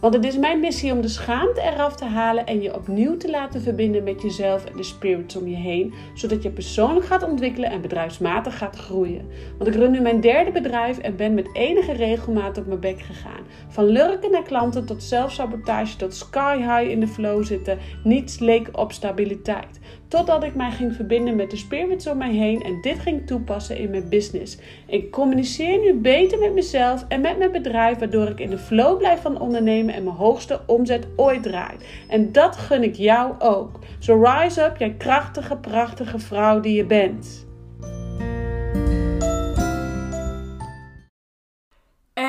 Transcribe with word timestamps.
Want 0.00 0.14
het 0.14 0.24
is 0.24 0.38
mijn 0.38 0.60
missie 0.60 0.92
om 0.92 1.00
de 1.00 1.08
schaamte 1.08 1.60
eraf 1.60 1.96
te 1.96 2.04
halen 2.04 2.46
en 2.46 2.62
je 2.62 2.74
opnieuw 2.74 3.16
te 3.16 3.30
laten 3.30 3.60
verbinden 3.60 4.04
met 4.04 4.22
jezelf 4.22 4.64
en 4.64 4.76
de 4.76 4.82
spirits 4.82 5.36
om 5.36 5.48
je 5.48 5.56
heen, 5.56 5.94
zodat 6.14 6.42
je 6.42 6.50
persoonlijk 6.50 7.06
gaat 7.06 7.22
ontwikkelen 7.22 7.70
en 7.70 7.80
bedrijfsmatig 7.80 8.58
gaat 8.58 8.76
groeien. 8.76 9.26
Want 9.58 9.70
ik 9.70 9.76
run 9.76 9.90
nu 9.90 10.00
mijn 10.00 10.20
derde 10.20 10.52
bedrijf 10.52 10.98
en 10.98 11.16
ben 11.16 11.34
met 11.34 11.48
enige 11.52 11.92
regelmaat 11.92 12.58
op 12.58 12.66
mijn 12.66 12.80
bek 12.80 13.00
gegaan. 13.00 13.46
Van 13.68 13.84
lurken 13.84 14.30
naar 14.30 14.42
klanten 14.42 14.86
tot 14.86 15.02
zelfsabotage 15.02 15.96
tot 15.96 16.14
sky 16.14 16.56
high 16.56 16.90
in 16.90 17.00
de 17.00 17.08
flow 17.08 17.44
zitten, 17.44 17.78
niets 18.04 18.38
leek 18.38 18.68
op 18.72 18.92
stabiliteit. 18.92 19.80
Totdat 20.08 20.44
ik 20.44 20.54
mij 20.54 20.70
ging 20.70 20.94
verbinden 20.94 21.36
met 21.36 21.50
de 21.50 21.56
spirits 21.56 22.06
om 22.06 22.18
mij 22.18 22.32
heen 22.32 22.62
en 22.62 22.80
dit 22.80 22.98
ging 22.98 23.26
toepassen 23.26 23.76
in 23.76 23.90
mijn 23.90 24.08
business. 24.08 24.58
Ik 24.86 25.10
communiceer 25.10 25.78
nu 25.78 25.94
beter 25.94 26.38
met 26.38 26.54
mezelf 26.54 27.04
en 27.08 27.20
met 27.20 27.38
mijn 27.38 27.52
bedrijf, 27.52 27.98
waardoor 27.98 28.28
ik 28.28 28.40
in 28.40 28.50
de 28.50 28.58
flow 28.58 28.98
blijf 28.98 29.20
van 29.20 29.40
ondernemen 29.40 29.94
en 29.94 30.04
mijn 30.04 30.16
hoogste 30.16 30.60
omzet 30.66 31.06
ooit 31.16 31.42
draai. 31.42 31.76
En 32.08 32.32
dat 32.32 32.56
gun 32.56 32.82
ik 32.82 32.94
jou 32.94 33.34
ook. 33.38 33.78
So 33.98 34.22
rise 34.22 34.62
up, 34.62 34.76
jij 34.76 34.94
krachtige, 34.94 35.56
prachtige 35.56 36.18
vrouw 36.18 36.60
die 36.60 36.74
je 36.74 36.84
bent. 36.84 37.47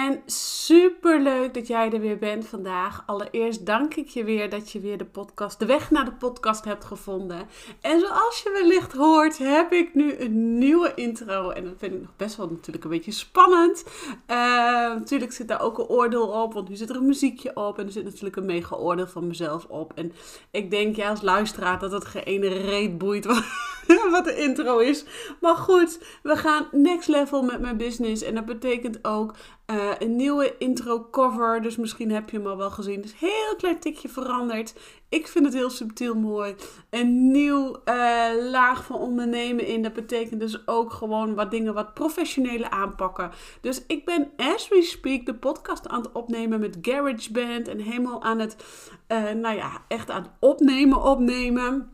En 0.09 0.21
super 0.25 1.21
leuk 1.21 1.53
dat 1.53 1.67
jij 1.67 1.91
er 1.91 1.99
weer 1.99 2.17
bent 2.17 2.47
vandaag. 2.47 3.03
Allereerst 3.05 3.65
dank 3.65 3.95
ik 3.95 4.07
je 4.07 4.23
weer 4.23 4.49
dat 4.49 4.71
je 4.71 4.79
weer 4.79 4.97
de 4.97 5.05
podcast, 5.05 5.59
de 5.59 5.65
weg 5.65 5.91
naar 5.91 6.05
de 6.05 6.11
podcast 6.11 6.65
hebt 6.65 6.85
gevonden. 6.85 7.47
En 7.81 7.99
zoals 7.99 8.41
je 8.43 8.51
wellicht 8.51 8.93
hoort, 8.93 9.37
heb 9.37 9.71
ik 9.71 9.93
nu 9.93 10.17
een 10.17 10.57
nieuwe 10.57 10.93
intro. 10.93 11.49
En 11.49 11.63
dat 11.63 11.73
vind 11.77 11.93
ik 11.93 12.01
nog 12.01 12.15
best 12.15 12.35
wel 12.35 12.47
natuurlijk 12.49 12.83
een 12.83 12.89
beetje 12.89 13.11
spannend. 13.11 13.83
Uh, 14.27 14.35
natuurlijk 14.95 15.31
zit 15.31 15.47
daar 15.47 15.61
ook 15.61 15.77
een 15.77 15.87
oordeel 15.87 16.27
op, 16.27 16.53
want 16.53 16.69
nu 16.69 16.75
zit 16.75 16.89
er 16.89 16.95
een 16.95 17.05
muziekje 17.05 17.55
op. 17.55 17.79
En 17.79 17.85
er 17.85 17.91
zit 17.91 18.03
natuurlijk 18.03 18.35
een 18.35 18.45
mega 18.45 18.75
oordeel 18.75 19.07
van 19.07 19.27
mezelf 19.27 19.65
op. 19.65 19.91
En 19.95 20.11
ik 20.51 20.71
denk 20.71 20.95
ja, 20.95 21.09
als 21.09 21.21
luisteraar 21.21 21.79
dat 21.79 21.91
het 21.91 22.05
geen 22.05 22.23
ene 22.23 22.47
reet 22.47 22.97
boeit 22.97 23.25
wat 24.11 24.23
de 24.25 24.35
intro 24.35 24.77
is. 24.77 25.05
Maar 25.41 25.55
goed, 25.55 25.99
we 26.23 26.35
gaan 26.35 26.67
next 26.71 27.07
level 27.07 27.41
met 27.41 27.59
mijn 27.59 27.77
business. 27.77 28.23
En 28.23 28.35
dat 28.35 28.45
betekent 28.45 29.05
ook 29.05 29.33
uh, 29.71 29.91
een 29.99 30.15
nieuwe 30.15 30.55
intro 30.57 31.07
cover. 31.11 31.61
Dus 31.61 31.75
misschien 31.75 32.11
heb 32.11 32.29
je 32.29 32.37
hem 32.37 32.47
al 32.47 32.57
wel 32.57 32.69
gezien. 32.69 33.01
Dus 33.01 33.19
heel 33.19 33.55
klein 33.57 33.79
tikje 33.79 34.09
veranderd. 34.09 34.73
Ik 35.09 35.27
vind 35.27 35.45
het 35.45 35.53
heel 35.53 35.69
subtiel 35.69 36.15
mooi. 36.15 36.55
Een 36.89 37.31
nieuw 37.31 37.77
uh, 37.85 38.49
laag 38.51 38.85
van 38.85 38.95
ondernemen 38.95 39.65
in. 39.65 39.81
Dat 39.81 39.93
betekent 39.93 40.39
dus 40.39 40.67
ook 40.67 40.93
gewoon 40.93 41.35
wat 41.35 41.51
dingen 41.51 41.73
wat 41.73 41.93
professionele 41.93 42.69
aanpakken. 42.69 43.31
Dus 43.61 43.83
ik 43.87 44.05
ben 44.05 44.31
as 44.37 44.67
we 44.67 44.81
speak 44.81 45.25
de 45.25 45.35
podcast 45.35 45.87
aan 45.87 46.01
het 46.01 46.11
opnemen 46.11 46.59
met 46.59 46.77
GarageBand. 46.81 47.67
En 47.67 47.79
helemaal 47.79 48.23
aan 48.23 48.39
het, 48.39 48.55
uh, 49.07 49.31
nou 49.31 49.55
ja, 49.55 49.81
echt 49.87 50.09
aan 50.09 50.21
het 50.21 50.31
opnemen, 50.39 51.03
opnemen. 51.03 51.93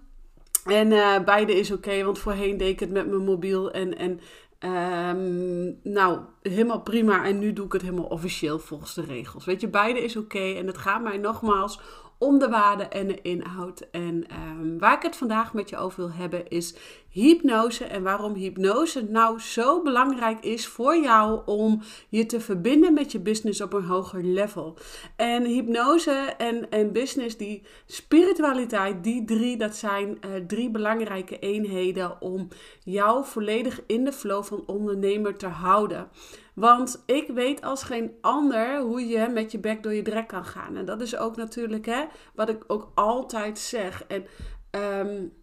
En 0.66 0.90
beide 1.26 1.54
is 1.60 1.72
oké, 1.72 2.04
want 2.04 2.20
voorheen 2.20 2.58
deed 2.58 2.70
ik 2.70 2.80
het 2.80 2.92
met 2.92 3.08
mijn 3.08 3.24
mobiel 3.24 3.72
en, 3.72 3.98
en 3.98 4.20
Um, 4.60 5.80
nou, 5.84 6.20
helemaal 6.42 6.82
prima. 6.82 7.26
En 7.26 7.40
nu 7.40 7.54
doe 7.54 7.66
ik 7.66 7.72
het 7.72 7.82
helemaal 7.82 8.06
officieel 8.06 8.60
volgens 8.60 8.94
de 8.94 9.02
regels. 9.02 9.46
Weet 9.46 9.62
je, 9.62 9.68
beide 9.68 10.04
is 10.04 10.18
oké. 10.18 10.54
En 10.54 10.68
het 10.68 10.78
gaat 10.78 11.02
mij 11.02 11.18
nogmaals 11.18 11.80
om 12.18 12.40
de 12.40 12.50
waarde 12.50 12.84
en 12.84 13.08
de 13.08 13.22
inhoud. 13.22 13.88
En 13.92 14.26
um, 14.60 14.80
waar 14.80 14.96
ik 14.96 15.02
het 15.02 15.16
vandaag 15.16 15.54
met 15.54 15.70
je 15.70 15.78
over 15.78 15.98
wil 15.98 16.12
hebben 16.12 16.48
is 16.48 16.76
hypnose. 17.10 17.86
En 17.86 18.04
waarom 18.04 18.34
hypnose 18.34 19.04
nou 19.10 19.40
zo 19.40 19.82
belangrijk 19.82 20.40
is 20.40 20.68
voor 20.68 20.98
jou 20.98 21.42
om 21.46 21.82
je 22.10 22.26
te 22.26 22.40
verbinden 22.40 22.94
met 22.94 23.12
je 23.12 23.20
business 23.20 23.62
op 23.62 23.74
een 23.74 23.84
hoger 23.84 24.24
level. 24.24 24.78
En 25.16 25.46
hypnose 25.46 26.34
en, 26.38 26.70
en 26.70 26.92
business, 26.92 27.38
die 27.38 27.64
spiritualiteit, 27.86 29.04
die 29.04 29.26
drie, 29.26 29.58
dat 29.58 29.76
zijn 29.76 30.10
uh, 30.10 30.32
drie 30.48 30.70
belangrijke 30.70 31.40
eenheden 31.40 32.22
om 32.22 32.48
jou 32.84 33.26
volledig 33.26 33.82
in 33.88 34.04
de 34.04 34.14
flow 34.14 34.44
van 34.44 34.64
ondernemer 34.66 35.38
te 35.38 35.48
houden. 35.48 36.08
Want 36.56 37.04
ik 37.06 37.28
weet 37.28 37.62
als 37.62 37.84
geen 37.84 38.12
ander 38.22 38.80
hoe 38.80 39.08
je 39.08 39.28
met 39.28 39.52
je 39.52 39.60
bek 39.60 39.84
door 39.84 39.94
je 39.94 40.02
drek 40.02 40.28
kan 40.28 40.46
gaan. 40.46 40.76
En 40.76 40.86
dat 40.86 41.02
is 41.02 41.18
ook 41.18 41.36
natuurlijk 41.36 41.86
hè, 41.86 42.04
wat 42.34 42.50
ik 42.50 42.64
ook 42.68 42.92
altijd 42.96 43.60
zeg. 43.60 44.04
En 44.08 44.26
um, 44.72 45.34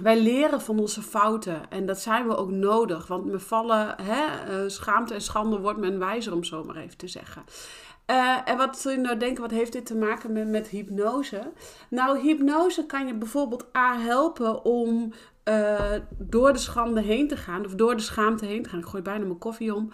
wij 0.00 0.20
leren 0.20 0.60
van 0.60 0.78
onze 0.78 1.02
fouten 1.02 1.70
en 1.70 1.86
dat 1.86 2.00
zijn 2.00 2.28
we 2.28 2.36
ook 2.36 2.50
nodig. 2.50 3.06
Want 3.06 3.30
we 3.30 3.40
vallen, 3.40 3.94
hè, 4.02 4.24
uh, 4.62 4.68
schaamte 4.68 5.14
en 5.14 5.22
schande 5.22 5.58
wordt 5.58 5.78
men 5.78 5.98
wijzer, 5.98 6.32
om 6.32 6.44
zo 6.44 6.64
maar 6.64 6.76
even 6.76 6.96
te 6.96 7.08
zeggen. 7.08 7.44
Uh, 8.10 8.38
en 8.44 8.56
wat 8.56 8.78
zul 8.78 8.92
je 8.92 8.98
nou 8.98 9.16
denken, 9.16 9.42
wat 9.42 9.50
heeft 9.50 9.72
dit 9.72 9.86
te 9.86 9.96
maken 9.96 10.32
met, 10.32 10.48
met 10.48 10.68
hypnose? 10.68 11.52
Nou, 11.90 12.20
hypnose 12.20 12.86
kan 12.86 13.06
je 13.06 13.14
bijvoorbeeld 13.14 13.76
A 13.76 13.98
helpen 13.98 14.64
om 14.64 15.12
uh, 15.48 15.92
door 16.18 16.52
de 16.52 16.58
schande 16.58 17.00
heen 17.00 17.28
te 17.28 17.36
gaan, 17.36 17.64
of 17.64 17.74
door 17.74 17.96
de 17.96 18.02
schaamte 18.02 18.46
heen 18.46 18.62
te 18.62 18.68
gaan. 18.68 18.78
Ik 18.78 18.86
gooi 18.86 19.02
bijna 19.02 19.24
mijn 19.24 19.38
koffie 19.38 19.74
om. 19.74 19.90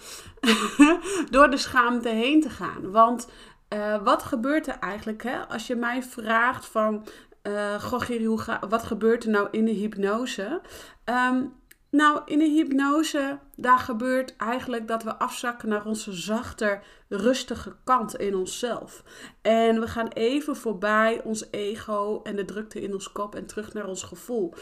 door 1.30 1.50
de 1.50 1.56
schaamte 1.56 2.08
heen 2.08 2.40
te 2.40 2.50
gaan. 2.50 2.90
Want 2.90 3.28
uh, 3.74 4.02
wat 4.02 4.22
gebeurt 4.22 4.66
er 4.66 4.78
eigenlijk 4.80 5.22
hè? 5.22 5.38
als 5.48 5.66
je 5.66 5.76
mij 5.76 6.02
vraagt 6.02 6.66
van 6.66 7.06
uh, 7.42 7.74
goh, 7.74 8.62
wat 8.68 8.82
gebeurt 8.82 9.24
er 9.24 9.30
nou 9.30 9.48
in 9.50 9.64
de 9.64 9.70
hypnose? 9.70 10.60
Um, 11.04 11.52
nou, 11.94 12.20
in 12.24 12.38
de 12.38 12.48
hypnose, 12.48 13.38
daar 13.56 13.78
gebeurt 13.78 14.36
eigenlijk 14.36 14.88
dat 14.88 15.02
we 15.02 15.18
afzakken 15.18 15.68
naar 15.68 15.86
onze 15.86 16.12
zachter, 16.12 16.82
rustige 17.08 17.76
kant 17.84 18.16
in 18.16 18.34
onszelf. 18.34 19.02
En 19.42 19.80
we 19.80 19.86
gaan 19.86 20.08
even 20.08 20.56
voorbij 20.56 21.20
ons 21.24 21.46
ego 21.50 22.20
en 22.22 22.36
de 22.36 22.44
drukte 22.44 22.80
in 22.80 22.92
ons 22.92 23.12
kop 23.12 23.34
en 23.34 23.46
terug 23.46 23.72
naar 23.72 23.86
ons 23.86 24.02
gevoel. 24.02 24.54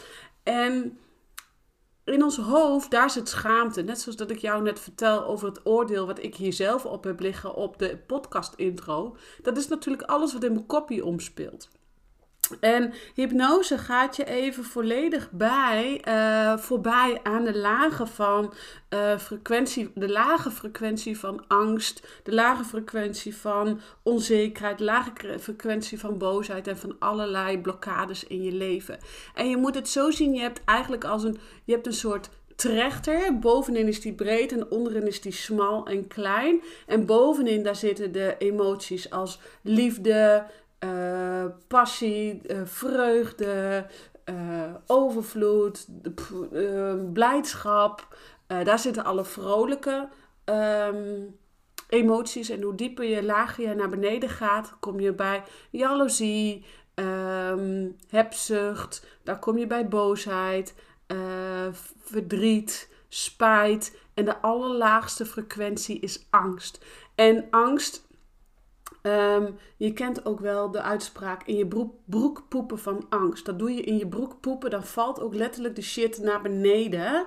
En 0.43 0.97
in 2.03 2.23
ons 2.23 2.37
hoofd, 2.37 2.91
daar 2.91 3.09
zit 3.09 3.29
schaamte. 3.29 3.81
Net 3.81 3.99
zoals 3.99 4.17
dat 4.17 4.31
ik 4.31 4.37
jou 4.37 4.63
net 4.63 4.79
vertel 4.79 5.25
over 5.25 5.47
het 5.47 5.65
oordeel 5.65 6.05
wat 6.05 6.23
ik 6.23 6.35
hier 6.35 6.53
zelf 6.53 6.85
op 6.85 7.03
heb 7.03 7.19
liggen 7.19 7.55
op 7.55 7.79
de 7.79 7.97
podcast 7.97 8.53
intro. 8.53 9.17
Dat 9.41 9.57
is 9.57 9.67
natuurlijk 9.67 10.03
alles 10.03 10.33
wat 10.33 10.43
in 10.43 10.53
mijn 10.53 10.65
kopje 10.65 11.05
omspeelt. 11.05 11.69
En 12.59 12.93
hypnose 13.13 13.77
gaat 13.77 14.15
je 14.15 14.25
even 14.25 14.63
volledig 14.63 15.31
bij, 15.31 16.01
uh, 16.07 16.57
voorbij 16.57 17.19
aan 17.23 17.43
de 17.43 17.57
lage 17.57 18.07
van 18.07 18.53
uh, 18.89 19.17
frequentie, 19.17 19.91
de 19.95 20.09
lage 20.09 20.51
frequentie 20.51 21.19
van 21.19 21.47
angst, 21.47 22.21
de 22.23 22.33
lage 22.33 22.63
frequentie 22.63 23.35
van 23.35 23.79
onzekerheid, 24.03 24.77
de 24.77 24.83
lage 24.83 25.11
frequentie 25.39 25.99
van 25.99 26.17
boosheid 26.17 26.67
en 26.67 26.77
van 26.77 26.95
allerlei 26.99 27.61
blokkades 27.61 28.23
in 28.23 28.41
je 28.43 28.51
leven. 28.51 28.97
En 29.33 29.49
je 29.49 29.57
moet 29.57 29.75
het 29.75 29.89
zo 29.89 30.11
zien, 30.11 30.33
je 30.33 30.41
hebt 30.41 30.61
eigenlijk 30.65 31.03
als 31.03 31.23
een, 31.23 31.37
je 31.63 31.73
hebt 31.73 31.87
een 31.87 31.93
soort 31.93 32.29
trechter. 32.55 33.39
Bovenin 33.39 33.87
is 33.87 34.01
die 34.01 34.13
breed 34.13 34.51
en 34.51 34.71
onderin 34.71 35.07
is 35.07 35.21
die 35.21 35.31
smal 35.31 35.85
en 35.85 36.07
klein. 36.07 36.61
En 36.87 37.05
bovenin 37.05 37.63
daar 37.63 37.75
zitten 37.75 38.11
de 38.11 38.35
emoties 38.37 39.09
als 39.09 39.39
liefde, 39.61 40.45
uh, 40.83 41.45
passie, 41.67 42.41
uh, 42.47 42.61
vreugde, 42.63 43.85
uh, 44.25 44.73
overvloed, 44.87 45.87
blijdschap. 47.13 48.17
daar 48.47 48.79
zitten 48.79 49.03
alle 49.03 49.25
vrolijke 49.25 50.09
um, 50.45 51.35
emoties. 51.89 52.49
En 52.49 52.61
hoe 52.61 52.75
dieper 52.75 53.05
je 53.05 53.23
lager 53.23 53.67
je 53.67 53.75
naar 53.75 53.89
beneden 53.89 54.29
gaat, 54.29 54.75
kom 54.79 54.99
je 54.99 55.13
bij 55.13 55.43
jaloezie, 55.69 56.65
um, 56.95 57.95
hebzucht. 58.09 59.05
Daar 59.23 59.39
kom 59.39 59.57
je 59.57 59.67
bij 59.67 59.87
boosheid, 59.87 60.75
verdriet, 61.99 62.89
spijt. 63.09 63.97
En 64.13 64.25
de 64.25 64.41
allerlaagste 64.41 65.25
frequentie 65.25 65.99
is 65.99 66.27
angst. 66.29 66.85
En 67.15 67.47
angst 67.49 68.07
Um, 69.05 69.55
je 69.77 69.93
kent 69.93 70.25
ook 70.25 70.39
wel 70.39 70.71
de 70.71 70.81
uitspraak 70.81 71.43
in 71.43 71.55
je 71.55 71.67
broek, 72.05 72.49
poepen 72.49 72.79
van 72.79 73.05
angst. 73.09 73.45
Dat 73.45 73.59
doe 73.59 73.73
je 73.73 73.81
in 73.81 73.97
je 73.97 74.07
broek 74.07 74.39
poepen, 74.39 74.69
dan 74.69 74.83
valt 74.83 75.21
ook 75.21 75.33
letterlijk 75.33 75.75
de 75.75 75.81
shit 75.81 76.17
naar 76.17 76.41
beneden. 76.41 77.25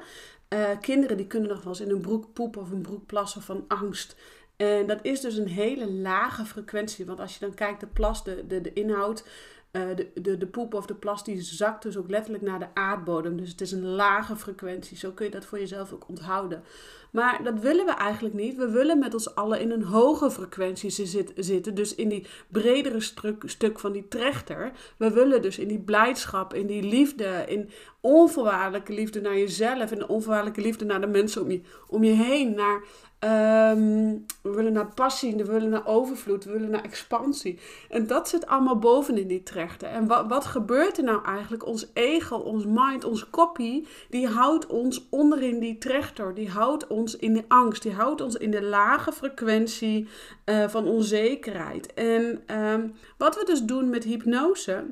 Uh, 0.49 0.69
kinderen 0.81 1.17
die 1.17 1.26
kunnen 1.26 1.49
nog 1.49 1.58
wel 1.62 1.73
eens 1.73 1.81
in 1.81 1.90
een 1.90 2.00
broek 2.00 2.32
poepen 2.32 2.61
of 2.61 2.70
een 2.70 2.82
broek 2.82 3.06
plassen 3.06 3.43
van 3.43 3.64
angst. 3.69 4.17
En 4.56 4.87
dat 4.87 4.99
is 5.02 5.20
dus 5.20 5.37
een 5.37 5.49
hele 5.49 5.90
lage 5.93 6.44
frequentie. 6.44 7.06
Want 7.06 7.20
als 7.20 7.34
je 7.34 7.40
dan 7.40 7.55
kijkt, 7.55 7.81
de 7.81 7.87
plas, 7.87 8.25
de, 8.25 8.46
de, 8.46 8.61
de 8.61 8.72
inhoud, 8.72 9.25
de, 9.70 10.11
de, 10.14 10.37
de 10.37 10.46
poep 10.46 10.75
of 10.75 10.87
de 10.87 10.94
plas 10.94 11.25
die 11.25 11.43
zakt 11.43 11.82
dus 11.82 11.96
ook 11.96 12.11
letterlijk 12.11 12.44
naar 12.44 12.58
de 12.58 12.75
aardbodem. 12.75 13.37
Dus 13.37 13.50
het 13.50 13.61
is 13.61 13.72
een 13.72 13.87
lage 13.87 14.37
frequentie. 14.37 14.96
Zo 14.96 15.11
kun 15.11 15.25
je 15.25 15.31
dat 15.31 15.44
voor 15.44 15.58
jezelf 15.58 15.93
ook 15.93 16.08
onthouden. 16.08 16.62
Maar 17.11 17.41
dat 17.43 17.61
willen 17.61 17.87
we 17.87 17.93
eigenlijk 17.93 18.35
niet. 18.35 18.56
We 18.56 18.70
willen 18.70 18.99
met 18.99 19.14
ons 19.14 19.35
allen 19.35 19.61
in 19.61 19.70
een 19.70 19.85
hoge 19.85 20.31
frequentie 20.31 20.91
zitten. 21.37 21.75
Dus 21.75 21.94
in 21.94 22.08
die 22.08 22.26
bredere 22.49 23.00
stuk, 23.00 23.43
stuk 23.47 23.79
van 23.79 23.93
die 23.93 24.08
trechter. 24.08 24.73
We 24.97 25.11
willen 25.11 25.43
dus 25.43 25.58
in 25.58 25.69
die 25.69 25.81
blijdschap, 25.81 26.55
in 26.55 26.67
die 26.67 26.82
liefde, 26.82 27.44
in 27.47 27.70
onvoorwaardelijke 28.00 28.93
liefde 28.93 29.20
naar 29.20 29.38
jezelf. 29.38 29.93
In 29.93 29.99
de 29.99 30.08
onvoorwaardelijke 30.08 30.61
liefde 30.61 30.85
naar 30.85 31.00
de 31.00 31.06
mensen 31.06 31.43
om 31.43 31.50
je, 31.50 31.61
om 31.88 32.05
je 32.05 32.12
heen. 32.12 32.55
Naar 32.55 32.82
Ehm, 33.19 34.14
we 34.43 34.50
willen 34.50 34.73
naar 34.73 34.94
passie, 34.94 35.37
we 35.37 35.44
willen 35.44 35.69
naar 35.69 35.87
overvloed, 35.87 36.44
we 36.44 36.53
willen 36.53 36.70
naar 36.70 36.85
expansie. 36.85 37.58
En 37.88 38.06
dat 38.06 38.29
zit 38.29 38.47
allemaal 38.47 38.79
bovenin 38.79 39.26
die 39.26 39.43
trechter. 39.43 39.88
En 39.88 40.06
wat, 40.06 40.26
wat 40.29 40.44
gebeurt 40.44 40.99
er 40.99 41.05
nou 41.05 41.25
eigenlijk? 41.25 41.67
Ons 41.67 41.91
ego, 41.93 42.37
ons 42.37 42.64
mind, 42.64 43.05
onze 43.05 43.31
kopie, 43.31 43.87
die 44.11 44.29
houdt 44.29 44.67
ons 44.67 45.06
onderin 45.11 45.58
die 45.58 45.79
trechter. 45.79 46.35
Die 46.35 46.50
houdt 46.50 46.87
ons 46.87 46.95
in 47.04 47.34
de 47.34 47.44
angst. 47.48 47.82
Die 47.82 47.93
houdt 47.93 48.20
ons 48.20 48.34
in 48.34 48.50
de 48.50 48.62
lage 48.62 49.12
frequentie 49.12 50.08
uh, 50.44 50.69
van 50.69 50.87
onzekerheid. 50.87 51.94
En 51.94 52.56
um, 52.56 52.94
wat 53.19 53.34
we 53.34 53.44
dus 53.44 53.62
doen 53.62 53.90
met 53.90 54.04
hypnose. 54.04 54.84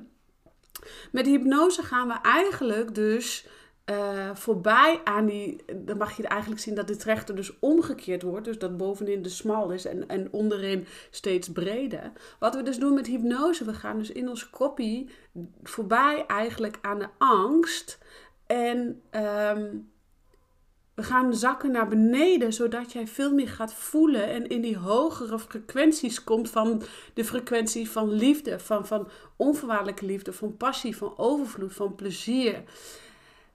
Met 1.12 1.26
hypnose 1.26 1.82
gaan 1.82 2.08
we 2.08 2.14
eigenlijk 2.22 2.94
dus 2.94 3.46
uh, 3.90 4.34
voorbij 4.34 5.00
aan 5.04 5.26
die, 5.26 5.64
dan 5.76 5.96
mag 5.96 6.16
je 6.16 6.26
eigenlijk 6.26 6.60
zien 6.60 6.74
dat 6.74 6.88
de 6.88 6.96
trechter 6.96 7.36
dus 7.36 7.58
omgekeerd 7.58 8.22
wordt. 8.22 8.44
Dus 8.44 8.58
dat 8.58 8.76
bovenin 8.76 9.22
de 9.22 9.28
smal 9.28 9.70
is 9.70 9.84
en, 9.84 10.08
en 10.08 10.28
onderin 10.30 10.86
steeds 11.10 11.52
breder. 11.52 12.12
Wat 12.38 12.54
we 12.54 12.62
dus 12.62 12.78
doen 12.78 12.94
met 12.94 13.06
hypnose, 13.06 13.64
we 13.64 13.74
gaan 13.74 13.98
dus 13.98 14.10
in 14.10 14.28
ons 14.28 14.50
kopie 14.50 15.10
voorbij 15.62 16.24
eigenlijk 16.26 16.78
aan 16.82 16.98
de 16.98 17.08
angst. 17.18 17.98
En 18.46 19.02
um, 19.10 19.92
we 20.94 21.02
gaan 21.02 21.34
zakken 21.34 21.70
naar 21.70 21.88
beneden, 21.88 22.52
zodat 22.52 22.92
jij 22.92 23.06
veel 23.06 23.32
meer 23.32 23.48
gaat 23.48 23.74
voelen 23.74 24.28
en 24.28 24.48
in 24.48 24.60
die 24.60 24.78
hogere 24.78 25.38
frequenties 25.38 26.24
komt 26.24 26.50
van 26.50 26.82
de 27.14 27.24
frequentie 27.24 27.90
van 27.90 28.12
liefde, 28.12 28.58
van, 28.58 28.86
van 28.86 29.08
onvoorwaardelijke 29.36 30.06
liefde, 30.06 30.32
van 30.32 30.56
passie, 30.56 30.96
van 30.96 31.12
overvloed, 31.16 31.72
van 31.72 31.94
plezier. 31.94 32.62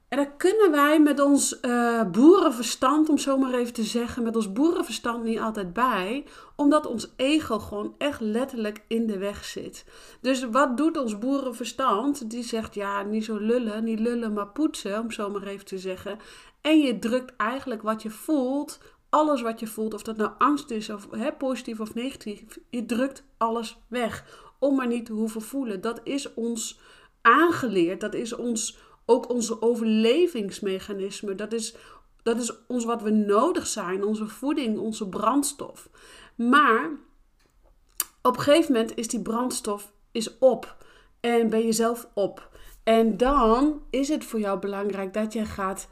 En 0.10 0.18
daar 0.18 0.32
kunnen 0.38 0.72
wij 0.72 1.00
met 1.00 1.20
ons 1.20 1.60
uh, 1.62 2.04
boerenverstand, 2.04 3.10
om 3.10 3.18
zo 3.18 3.38
maar 3.38 3.54
even 3.54 3.74
te 3.74 3.84
zeggen, 3.84 4.24
met 4.24 4.36
ons 4.36 4.52
boerenverstand 4.52 5.24
niet 5.24 5.40
altijd 5.40 5.74
bij, 5.74 6.26
omdat 6.56 6.86
ons 6.86 7.14
ego 7.16 7.60
gewoon 7.60 7.96
echt 7.98 8.22
letterlijk 8.22 8.82
in 8.88 9.08
de 9.08 9.18
weg 9.18 9.46
zit. 9.46 9.86
Dus 10.22 10.44
wat 10.44 10.78
doet 10.78 10.98
ons 10.98 11.18
boerenverstand? 11.18 12.30
Die 12.30 12.44
zegt 12.44 12.76
ja, 12.76 13.04
niet 13.04 13.26
zo 13.26 13.38
lullen, 13.38 13.84
niet 13.84 14.00
lullen, 14.00 14.34
maar 14.34 14.48
poetsen, 14.48 15.00
om 15.00 15.12
zo 15.12 15.30
maar 15.30 15.44
even 15.44 15.66
te 15.66 15.78
zeggen. 15.78 16.20
En 16.62 16.80
je 16.80 17.00
drukt 17.00 17.36
eigenlijk 17.36 17.82
wat 17.82 18.02
je 18.02 18.10
voelt, 18.10 18.80
alles 19.10 19.42
wat 19.42 19.60
je 19.60 19.68
voelt, 19.68 19.94
of 19.94 20.04
dat 20.04 20.18
nou 20.18 20.32
angst 20.38 20.70
is, 20.70 20.90
of 20.90 21.08
hè, 21.12 21.32
positief 21.32 21.80
of 21.80 21.94
negatief, 21.94 22.60
je 22.70 22.86
drukt 22.86 23.24
alles 23.38 23.78
weg. 23.88 24.48
Om 24.60 24.76
maar 24.76 24.88
niet 24.88 25.06
te 25.06 25.14
hoeven 25.14 25.42
voelen. 25.42 25.82
Dat 25.82 26.02
is 26.04 26.34
ons 26.34 26.80
aangeleerd, 27.22 28.02
dat 28.02 28.14
is 28.14 28.36
ons 28.36 28.78
ook 29.06 29.30
onze 29.30 29.62
overlevingsmechanismen. 29.62 31.38
Dat 31.38 31.54
is, 31.54 31.76
dat 32.24 32.38
is 32.38 32.66
ons 32.68 32.86
wat 32.86 33.02
we 33.02 33.10
nodig 33.10 33.68
zijn, 33.68 34.04
onze 34.04 34.28
voeding, 34.28 34.78
onze 34.78 35.10
brandstof. 35.10 35.90
Maar 36.36 36.90
op 38.22 38.38
een 38.38 38.44
gegeven 38.44 38.74
moment 38.74 38.96
is 38.96 39.08
die 39.08 39.22
brandstof 39.22 39.92
is 40.12 40.38
op 40.38 40.78
en 41.20 41.50
ben 41.50 41.66
je 41.66 41.72
zelf 41.72 42.08
op. 42.14 42.50
En 42.84 43.18
dan 43.18 43.82
is 43.90 44.08
het 44.08 44.26
voor 44.26 44.40
jou 44.40 44.60
belangrijk 44.60 45.14
dat 45.14 45.34
je 45.34 45.46
gaat 45.46 45.88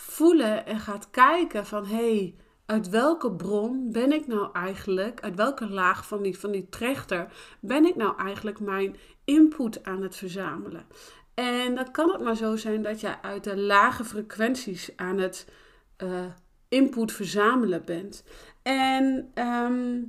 voelen 0.00 0.66
en 0.66 0.80
gaat 0.80 1.10
kijken 1.10 1.66
van 1.66 1.86
hé, 1.86 1.94
hey, 1.96 2.34
uit 2.66 2.88
welke 2.88 3.32
bron 3.32 3.92
ben 3.92 4.12
ik 4.12 4.26
nou 4.26 4.48
eigenlijk, 4.52 5.20
uit 5.20 5.34
welke 5.34 5.68
laag 5.68 6.06
van 6.06 6.22
die, 6.22 6.38
van 6.38 6.50
die 6.50 6.68
trechter 6.68 7.32
ben 7.60 7.84
ik 7.84 7.96
nou 7.96 8.18
eigenlijk 8.18 8.60
mijn 8.60 8.96
input 9.24 9.84
aan 9.84 10.02
het 10.02 10.16
verzamelen? 10.16 10.86
En 11.34 11.74
dan 11.74 11.90
kan 11.90 12.10
het 12.10 12.20
maar 12.20 12.36
zo 12.36 12.56
zijn 12.56 12.82
dat 12.82 13.00
je 13.00 13.22
uit 13.22 13.44
de 13.44 13.56
lage 13.56 14.04
frequenties 14.04 14.96
aan 14.96 15.18
het 15.18 15.48
uh, 16.02 16.24
input 16.68 17.12
verzamelen 17.12 17.84
bent. 17.84 18.24
En 18.62 19.30
ehm, 19.34 20.02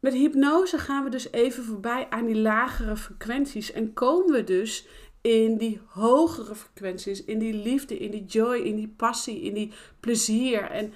met 0.00 0.12
hypnose 0.12 0.78
gaan 0.78 1.04
we 1.04 1.10
dus 1.10 1.32
even 1.32 1.64
voorbij 1.64 2.06
aan 2.10 2.26
die 2.26 2.38
lagere 2.40 2.96
frequenties 2.96 3.72
en 3.72 3.92
komen 3.92 4.32
we 4.32 4.44
dus 4.44 4.86
in 5.20 5.56
die 5.56 5.80
hogere 5.86 6.54
frequenties, 6.54 7.24
in 7.24 7.38
die 7.38 7.54
liefde, 7.54 7.98
in 7.98 8.10
die 8.10 8.24
joy, 8.24 8.56
in 8.56 8.76
die 8.76 8.94
passie, 8.96 9.40
in 9.40 9.54
die 9.54 9.72
plezier. 10.00 10.70
En 10.70 10.92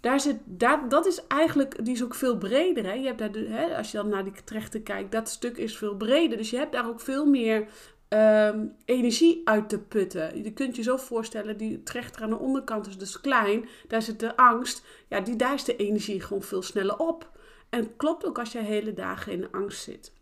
daar 0.00 0.20
zit, 0.20 0.36
daar, 0.44 0.88
dat 0.88 1.06
is 1.06 1.26
eigenlijk, 1.26 1.84
die 1.84 1.94
is 1.94 2.02
ook 2.02 2.14
veel 2.14 2.38
breder. 2.38 2.84
Hè? 2.84 2.92
Je 2.92 3.06
hebt 3.06 3.18
daar, 3.18 3.30
hè, 3.32 3.76
als 3.76 3.90
je 3.90 3.96
dan 3.96 4.08
naar 4.08 4.24
die 4.24 4.32
trechten 4.44 4.82
kijkt, 4.82 5.12
dat 5.12 5.28
stuk 5.28 5.56
is 5.56 5.76
veel 5.76 5.96
breder. 5.96 6.36
Dus 6.36 6.50
je 6.50 6.56
hebt 6.56 6.72
daar 6.72 6.88
ook 6.88 7.00
veel 7.00 7.26
meer 7.26 7.66
ehm, 8.08 8.66
energie 8.84 9.40
uit 9.44 9.68
te 9.68 9.78
putten. 9.78 10.42
Je 10.42 10.52
kunt 10.52 10.76
je 10.76 10.82
zo 10.82 10.96
voorstellen, 10.96 11.56
die 11.56 11.82
trechter 11.82 12.22
aan 12.22 12.30
de 12.30 12.38
onderkant 12.38 12.86
is 12.86 12.98
dus 12.98 13.20
klein. 13.20 13.68
Daar 13.88 14.02
zit 14.02 14.20
de 14.20 14.36
angst. 14.36 14.84
Ja, 15.08 15.20
die, 15.20 15.36
daar 15.36 15.54
is 15.54 15.64
de 15.64 15.76
energie 15.76 16.20
gewoon 16.20 16.42
veel 16.42 16.62
sneller 16.62 16.98
op. 16.98 17.30
En 17.68 17.96
klopt 17.96 18.26
ook 18.26 18.38
als 18.38 18.52
je 18.52 18.58
hele 18.58 18.92
dagen 18.92 19.32
in 19.32 19.40
de 19.40 19.52
angst 19.52 19.82
zit. 19.82 20.12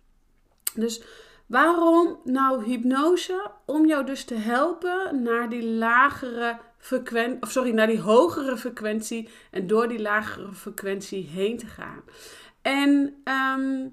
Dus 0.75 1.03
waarom 1.51 2.21
nou 2.25 2.65
hypnose? 2.65 3.51
Om 3.67 3.87
jou 3.87 4.05
dus 4.07 4.25
te 4.25 4.35
helpen 4.35 5.23
naar 5.23 5.49
die 5.49 5.65
lagere 5.65 6.59
frequentie, 6.79 7.43
of 7.43 7.51
sorry, 7.51 7.71
naar 7.71 7.87
die 7.87 8.01
hogere 8.01 8.57
frequentie 8.57 9.29
en 9.51 9.67
door 9.67 9.89
die 9.89 10.01
lagere 10.01 10.53
frequentie 10.53 11.27
heen 11.27 11.59
te 11.59 11.67
gaan. 11.67 12.03
En 12.63 13.21
ehm, 13.25 13.87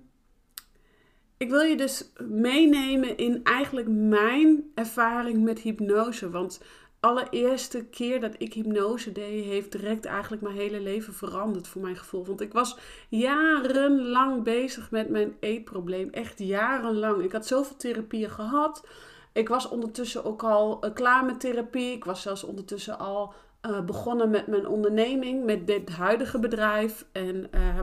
ik 1.38 1.50
wil 1.50 1.62
je 1.62 1.78
dus 1.78 2.12
meenemen 2.28 3.18
in 3.18 3.44
eigenlijk 3.44 3.88
mijn 3.88 4.72
ervaring 4.76 5.44
met 5.44 5.60
hypnose. 5.60 6.30
Want 6.30 6.62
allereerste 7.08 7.86
keer 7.86 8.20
dat 8.20 8.36
ik 8.38 8.54
hypnose 8.54 9.12
deed, 9.12 9.46
heeft 9.46 9.72
direct 9.72 10.06
eigenlijk 10.06 10.42
mijn 10.42 10.56
hele 10.56 10.80
leven 10.80 11.14
veranderd 11.14 11.68
voor 11.68 11.82
mijn 11.82 11.96
gevoel. 11.96 12.26
Want 12.26 12.42
ik 12.42 12.54
was 12.54 12.78
jarenlang 13.10 14.44
bezig 14.44 14.92
met 14.92 15.10
mijn 15.10 15.36
eetprobleem. 15.40 16.10
Echt 16.10 16.40
jarenlang. 16.40 17.24
Ik 17.24 17.32
had 17.32 17.48
zoveel 17.48 17.76
therapieën 17.76 18.30
gehad. 18.30 18.88
Ik 19.34 19.50
was 19.50 19.70
ondertussen 19.70 20.26
ook 20.26 20.44
al 20.44 20.86
uh, 20.86 20.94
klaar 20.94 21.26
met 21.26 21.40
therapie. 21.40 21.92
Ik 21.92 22.06
was 22.06 22.22
zelfs 22.22 22.44
ondertussen 22.44 23.00
al 23.00 23.34
uh, 23.62 23.82
begonnen 23.82 24.30
met 24.30 24.48
mijn 24.48 24.68
onderneming, 24.68 25.46
met 25.46 25.68
dit 25.68 25.90
huidige 25.90 26.40
bedrijf. 26.40 27.06
En, 27.12 27.50
uh, 27.56 27.80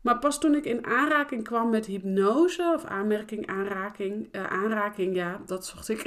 maar 0.00 0.18
pas 0.18 0.40
toen 0.40 0.54
ik 0.54 0.64
in 0.64 0.86
aanraking 0.86 1.44
kwam 1.44 1.70
met 1.70 1.86
hypnose, 1.86 2.72
of 2.74 2.84
aanmerking, 2.84 3.46
aanraking, 3.46 4.28
uh, 4.32 4.46
aanraking, 4.46 5.14
ja, 5.14 5.40
dat 5.46 5.66
zocht 5.66 5.88
ik, 5.88 6.04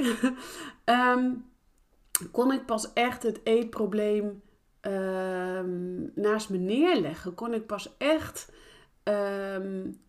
um, 0.84 1.44
kon 2.30 2.52
ik 2.52 2.66
pas 2.66 2.92
echt 2.92 3.22
het 3.22 3.40
eetprobleem 3.44 4.42
um, 4.80 6.12
naast 6.14 6.50
me 6.50 6.58
neerleggen. 6.58 7.34
Kon 7.34 7.54
ik 7.54 7.66
pas 7.66 7.96
echt 7.98 8.52
um, 9.04 10.00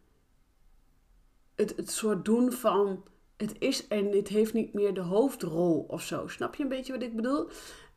het, 1.55 1.73
het 1.75 1.91
soort 1.91 2.25
doen 2.25 2.51
van 2.51 3.03
het 3.37 3.55
is 3.59 3.87
en 3.87 4.11
het 4.11 4.27
heeft 4.27 4.53
niet 4.53 4.73
meer 4.73 4.93
de 4.93 5.01
hoofdrol 5.01 5.85
of 5.87 6.01
zo. 6.01 6.27
Snap 6.27 6.55
je 6.55 6.63
een 6.63 6.69
beetje 6.69 6.93
wat 6.93 7.01
ik 7.01 7.15
bedoel? 7.15 7.49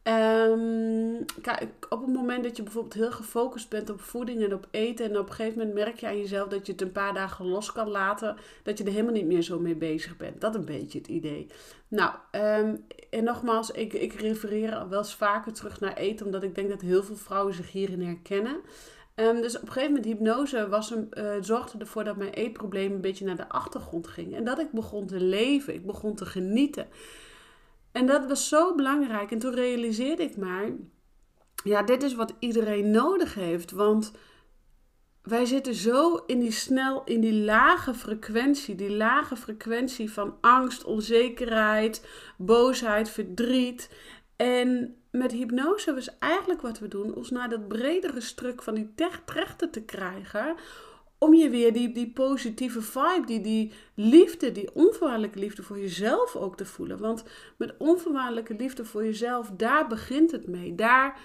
Um, 0.09 1.25
kijk, 1.43 1.69
op 1.89 2.01
het 2.01 2.15
moment 2.15 2.45
dat 2.45 2.57
je 2.57 2.63
bijvoorbeeld 2.63 2.95
heel 2.95 3.13
gefocust 3.13 3.69
bent 3.69 3.91
op 3.91 4.01
voeding 4.01 4.43
en 4.43 4.55
op 4.55 4.67
eten, 4.71 5.11
en 5.11 5.19
op 5.19 5.29
een 5.29 5.35
gegeven 5.35 5.59
moment 5.59 5.75
merk 5.75 6.01
je 6.01 6.07
aan 6.07 6.19
jezelf 6.19 6.49
dat 6.49 6.67
je 6.67 6.73
het 6.73 6.81
een 6.81 6.93
paar 6.93 7.15
dagen 7.15 7.47
los 7.47 7.73
kan 7.73 7.89
laten, 7.89 8.37
dat 8.63 8.79
je 8.79 8.85
er 8.85 8.91
helemaal 8.91 9.13
niet 9.13 9.27
meer 9.27 9.43
zo 9.43 9.59
mee 9.59 9.75
bezig 9.75 10.17
bent. 10.17 10.41
Dat 10.41 10.55
een 10.55 10.65
beetje 10.65 10.99
het 10.99 11.09
idee. 11.09 11.47
Nou, 11.89 12.15
um, 12.33 12.85
en 13.11 13.25
nogmaals, 13.25 13.71
ik, 13.71 13.93
ik 13.93 14.13
refereer 14.13 14.89
wel 14.89 14.99
eens 14.99 15.15
vaker 15.15 15.53
terug 15.53 15.81
naar 15.81 15.97
eten, 15.97 16.27
omdat 16.27 16.43
ik 16.43 16.55
denk 16.55 16.69
dat 16.69 16.81
heel 16.81 17.03
veel 17.03 17.17
vrouwen 17.17 17.55
zich 17.55 17.73
hierin 17.73 18.03
herkennen. 18.03 18.61
Um, 19.15 19.41
dus 19.41 19.57
op 19.57 19.63
een 19.63 19.73
gegeven 19.73 19.95
moment, 19.95 20.13
hypnose 20.13 20.69
was 20.69 20.91
een, 20.91 21.09
uh, 21.13 21.31
zorgde 21.41 21.79
ervoor 21.79 22.05
dat 22.05 22.17
mijn 22.17 22.33
eetprobleem 22.33 22.93
een 22.93 23.01
beetje 23.01 23.25
naar 23.25 23.37
de 23.37 23.49
achtergrond 23.49 24.07
ging. 24.07 24.35
En 24.35 24.45
dat 24.45 24.59
ik 24.59 24.71
begon 24.71 25.07
te 25.07 25.21
leven, 25.21 25.75
ik 25.75 25.87
begon 25.87 26.15
te 26.15 26.27
genieten. 26.27 26.87
En 27.95 28.07
dat 28.07 28.27
was 28.27 28.49
zo 28.49 28.75
belangrijk. 28.75 29.31
En 29.31 29.39
toen 29.39 29.55
realiseerde 29.55 30.23
ik 30.23 30.37
maar, 30.37 30.71
ja, 31.65 31.83
dit 31.83 32.03
is 32.03 32.15
wat 32.15 32.35
iedereen 32.39 32.91
nodig 32.91 33.35
heeft. 33.35 33.71
Want 33.71 34.13
wij 35.23 35.45
zitten 35.45 35.75
zo 35.75 36.17
in 36.27 36.41
die 36.41 36.53
snel, 36.53 37.05
in 37.05 37.21
die 37.21 37.45
lage 37.45 37.95
frequentie, 37.95 38.75
die 38.75 38.97
lage 38.97 39.37
frequentie 39.37 40.13
van 40.13 40.37
angst, 40.41 40.85
onzekerheid, 40.85 42.07
boosheid, 42.37 43.11
verdriet. 43.11 43.91
En 44.37 44.97
met 45.11 45.33
hypnose 45.33 45.97
is 45.97 46.19
eigenlijk 46.19 46.61
wat 46.61 46.79
we 46.79 46.89
doen, 46.89 47.15
ons 47.15 47.31
naar 47.31 47.49
dat 47.49 47.69
bredere 47.69 48.21
stuk 48.21 48.63
van 48.63 48.75
die 48.75 48.93
trechten 49.25 49.71
te 49.71 49.83
krijgen. 49.83 50.55
Om 51.19 51.35
je 51.35 51.51
weer 51.51 51.73
die, 51.73 51.93
die 51.93 52.11
positieve 52.11 52.83
vibe, 52.83 53.23
die, 53.27 53.41
die 53.41 53.73
liefde, 53.95 54.53
die 54.53 54.75
onvoorwaardelijke 54.75 55.39
liefde 55.39 55.63
voor 55.63 55.79
jezelf 55.79 56.37
ook 56.37 56.57
te 56.57 56.67
voelen. 56.67 56.99
Want 56.99 57.25
met 57.57 57.75
onvoorwaardelijke 57.79 58.55
liefde 58.55 58.85
voor 58.85 59.05
jezelf, 59.05 59.51
daar 59.57 59.87
begint 59.87 60.31
het 60.31 60.47
mee. 60.47 60.75
Daar 60.75 61.19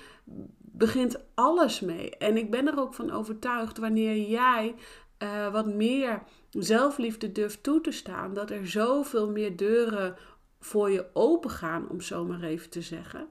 begint 0.60 1.20
alles 1.34 1.80
mee. 1.80 2.18
En 2.18 2.38
ik 2.38 2.52
ben 2.52 2.68
er 2.68 2.80
ook 2.80 2.94
van 2.94 3.12
overtuigd, 3.12 3.78
wanneer 3.78 4.30
jij 4.30 4.76
uh, 5.24 5.52
wat 5.52 5.66
meer 5.66 6.24
zelfliefde 6.50 7.32
durft 7.32 7.64
toe 7.64 7.82
te 7.82 7.92
staan, 7.92 8.34
dat 8.34 8.50
er 8.52 8.68
zoveel 8.68 9.30
meer 9.30 9.58
deuren 9.58 10.16
voor 10.60 10.92
je 10.92 11.06
open 11.14 11.50
gaan, 11.50 11.90
om 11.90 12.02
zo 12.02 12.26
maar 12.26 12.42
even 12.42 12.70
te 12.70 12.82
zeggen. 12.82 13.28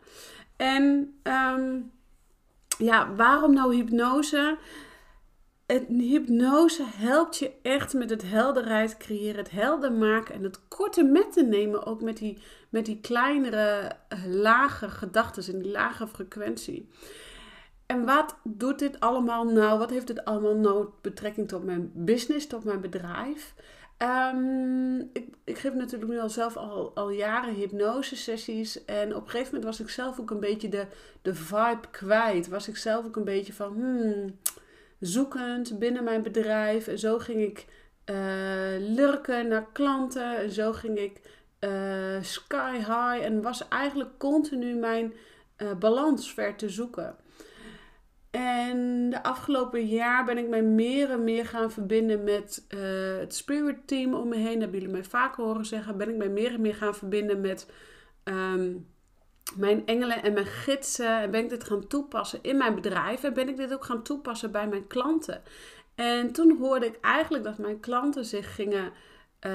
En 0.56 1.14
um, 1.22 1.92
ja, 2.78 3.14
waarom 3.14 3.54
nou 3.54 3.74
hypnose? 3.74 4.58
Het, 5.72 5.84
hypnose 5.88 6.84
helpt 6.86 7.38
je 7.38 7.52
echt 7.62 7.94
met 7.94 8.10
het 8.10 8.22
helderheid 8.22 8.96
creëren, 8.96 9.36
het 9.36 9.50
helder 9.50 9.92
maken 9.92 10.34
en 10.34 10.42
het 10.42 10.68
korte 10.68 11.02
met 11.02 11.32
te 11.32 11.42
nemen, 11.42 11.86
ook 11.86 12.02
met 12.02 12.16
die, 12.16 12.38
met 12.68 12.86
die 12.86 13.00
kleinere, 13.00 13.92
uh, 14.12 14.24
lage 14.26 14.88
gedachten 14.88 15.54
en 15.54 15.62
die 15.62 15.70
lage 15.70 16.06
frequentie. 16.06 16.88
En 17.86 18.04
wat 18.04 18.36
doet 18.44 18.78
dit 18.78 19.00
allemaal 19.00 19.44
nou? 19.44 19.78
Wat 19.78 19.90
heeft 19.90 20.06
dit 20.06 20.24
allemaal 20.24 20.56
nou 20.56 20.88
betrekking 21.02 21.48
tot 21.48 21.64
mijn 21.64 21.90
business, 21.94 22.46
tot 22.46 22.64
mijn 22.64 22.80
bedrijf? 22.80 23.54
Um, 23.98 25.10
ik, 25.12 25.28
ik, 25.44 25.58
geef 25.58 25.74
natuurlijk 25.74 26.10
nu 26.10 26.20
al 26.20 26.30
zelf 26.30 26.56
al, 26.56 26.92
al 26.94 27.10
jaren 27.10 27.54
hypnose 27.54 28.16
sessies. 28.16 28.84
En 28.84 29.14
op 29.14 29.24
een 29.24 29.30
gegeven 29.30 29.54
moment 29.54 29.64
was 29.64 29.80
ik 29.80 29.88
zelf 29.88 30.20
ook 30.20 30.30
een 30.30 30.40
beetje 30.40 30.68
de, 30.68 30.86
de 31.22 31.34
vibe 31.34 31.88
kwijt. 31.90 32.48
Was 32.48 32.68
ik 32.68 32.76
zelf 32.76 33.06
ook 33.06 33.16
een 33.16 33.24
beetje 33.24 33.52
van 33.52 33.72
hmm, 33.72 34.38
zoekend 35.00 35.78
binnen 35.78 36.04
mijn 36.04 36.22
bedrijf. 36.22 36.86
En 36.86 36.98
zo 36.98 37.18
ging 37.18 37.40
ik 37.40 37.66
uh, 38.10 38.16
lurken 38.78 39.48
naar 39.48 39.66
klanten. 39.72 40.36
En 40.36 40.50
zo 40.50 40.72
ging 40.72 40.98
ik 40.98 41.20
uh, 41.60 42.22
sky 42.22 42.76
high. 42.76 43.24
En 43.24 43.42
was 43.42 43.68
eigenlijk 43.68 44.10
continu 44.18 44.74
mijn 44.74 45.12
uh, 45.58 45.74
balans 45.78 46.34
ver 46.34 46.56
te 46.56 46.68
zoeken. 46.68 47.16
En 48.30 49.10
de 49.10 49.22
afgelopen 49.22 49.86
jaar 49.86 50.24
ben 50.24 50.38
ik 50.38 50.48
mij 50.48 50.62
meer 50.62 51.10
en 51.10 51.24
meer 51.24 51.46
gaan 51.46 51.70
verbinden 51.70 52.24
met 52.24 52.66
het 53.20 53.34
spirit 53.34 53.86
team 53.86 54.14
om 54.14 54.28
me 54.28 54.36
heen. 54.36 54.52
Dat 54.52 54.60
hebben 54.60 54.78
jullie 54.78 54.94
mij 54.94 55.04
vaker 55.04 55.44
horen 55.44 55.66
zeggen. 55.66 55.96
Ben 55.96 56.08
ik 56.08 56.16
mij 56.16 56.28
meer 56.28 56.52
en 56.52 56.60
meer 56.60 56.74
gaan 56.74 56.94
verbinden 56.94 57.40
met 57.40 57.70
um, 58.24 58.86
mijn 59.56 59.86
engelen 59.86 60.22
en 60.22 60.32
mijn 60.32 60.46
gidsen. 60.46 61.20
En 61.20 61.30
ben 61.30 61.42
ik 61.42 61.48
dit 61.48 61.64
gaan 61.64 61.86
toepassen 61.86 62.38
in 62.42 62.56
mijn 62.56 62.74
bedrijf. 62.74 63.22
En 63.22 63.34
ben 63.34 63.48
ik 63.48 63.56
dit 63.56 63.72
ook 63.72 63.84
gaan 63.84 64.02
toepassen 64.02 64.50
bij 64.50 64.68
mijn 64.68 64.86
klanten. 64.86 65.42
En 65.94 66.32
toen 66.32 66.56
hoorde 66.58 66.86
ik 66.86 66.98
eigenlijk 67.00 67.44
dat 67.44 67.58
mijn 67.58 67.80
klanten 67.80 68.24
zich 68.24 68.54
gingen. 68.54 68.92
Uh, 69.46 69.52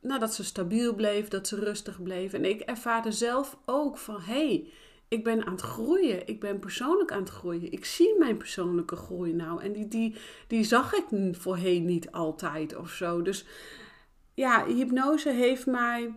nou, 0.00 0.20
dat 0.20 0.34
ze 0.34 0.44
stabiel 0.44 0.94
bleven, 0.94 1.30
dat 1.30 1.48
ze 1.48 1.56
rustig 1.56 2.02
bleven. 2.02 2.38
En 2.38 2.50
ik 2.50 2.60
ervaarde 2.60 3.12
zelf 3.12 3.58
ook 3.64 3.98
van 3.98 4.20
hey 4.20 4.72
ik 5.08 5.24
ben 5.24 5.46
aan 5.46 5.52
het 5.52 5.60
groeien. 5.60 6.26
Ik 6.26 6.40
ben 6.40 6.58
persoonlijk 6.58 7.12
aan 7.12 7.20
het 7.20 7.28
groeien. 7.28 7.72
Ik 7.72 7.84
zie 7.84 8.14
mijn 8.18 8.36
persoonlijke 8.36 8.96
groei 8.96 9.32
nou. 9.32 9.62
En 9.62 9.72
die, 9.72 9.88
die, 9.88 10.16
die 10.46 10.64
zag 10.64 10.94
ik 10.94 11.04
voorheen 11.32 11.84
niet 11.84 12.12
altijd 12.12 12.76
of 12.76 12.90
zo. 12.90 13.22
Dus 13.22 13.46
ja, 14.34 14.66
hypnose 14.66 15.30
heeft 15.30 15.66
mij 15.66 16.16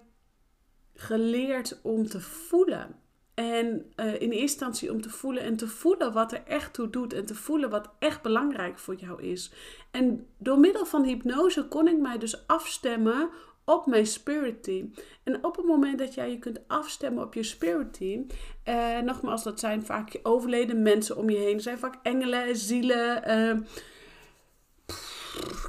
geleerd 1.05 1.79
om 1.81 2.07
te 2.07 2.21
voelen. 2.21 2.95
En 3.33 3.91
uh, 3.95 4.05
in 4.05 4.19
eerste 4.19 4.37
instantie 4.37 4.91
om 4.91 5.01
te 5.01 5.09
voelen 5.09 5.43
en 5.43 5.55
te 5.55 5.67
voelen 5.67 6.13
wat 6.13 6.31
er 6.31 6.43
echt 6.47 6.73
toe 6.73 6.89
doet. 6.89 7.13
En 7.13 7.25
te 7.25 7.35
voelen 7.35 7.69
wat 7.69 7.89
echt 7.99 8.21
belangrijk 8.21 8.79
voor 8.79 8.95
jou 8.95 9.23
is. 9.23 9.51
En 9.91 10.27
door 10.37 10.59
middel 10.59 10.85
van 10.85 11.03
hypnose 11.03 11.67
kon 11.67 11.87
ik 11.87 11.97
mij 11.97 12.17
dus 12.17 12.47
afstemmen 12.47 13.29
op 13.65 13.85
mijn 13.85 14.05
spirit 14.05 14.63
team. 14.63 14.93
En 15.23 15.43
op 15.43 15.55
het 15.55 15.65
moment 15.65 15.99
dat 15.99 16.13
jij 16.13 16.29
je 16.29 16.39
kunt 16.39 16.59
afstemmen 16.67 17.23
op 17.23 17.33
je 17.33 17.43
spirit 17.43 17.93
team, 17.93 18.27
eh, 18.63 18.99
nogmaals, 18.99 19.43
dat 19.43 19.59
zijn 19.59 19.85
vaak 19.85 20.19
overleden 20.23 20.81
mensen 20.81 21.17
om 21.17 21.29
je 21.29 21.37
heen, 21.37 21.61
zijn 21.61 21.79
vaak 21.79 21.95
engelen, 22.03 22.55
zielen. 22.55 23.23
Uh, 23.27 23.59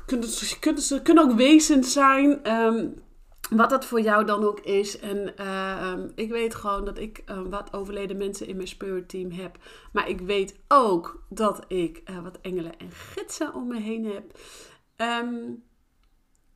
kunnen, 0.07 0.29
kunnen, 0.61 1.03
kunnen 1.03 1.25
ook 1.25 1.37
wezens 1.37 1.93
zijn. 1.93 2.57
Um, 2.57 2.95
wat 3.51 3.71
dat 3.71 3.85
voor 3.85 4.01
jou 4.01 4.25
dan 4.25 4.45
ook 4.45 4.61
is. 4.61 4.99
En 4.99 5.35
uh, 5.41 5.93
ik 6.15 6.31
weet 6.31 6.55
gewoon 6.55 6.85
dat 6.85 6.99
ik 6.99 7.23
uh, 7.27 7.41
wat 7.51 7.73
overleden 7.73 8.17
mensen 8.17 8.47
in 8.47 8.57
mijn 8.57 8.69
spirit 8.69 9.09
team 9.09 9.31
heb. 9.31 9.59
Maar 9.93 10.09
ik 10.09 10.21
weet 10.21 10.61
ook 10.69 11.25
dat 11.29 11.65
ik 11.69 12.03
uh, 12.11 12.23
wat 12.23 12.39
engelen 12.41 12.79
en 12.79 12.91
gidsen 12.91 13.55
om 13.55 13.67
me 13.69 13.81
heen 13.81 14.05
heb. 14.05 14.39
Um, 15.25 15.63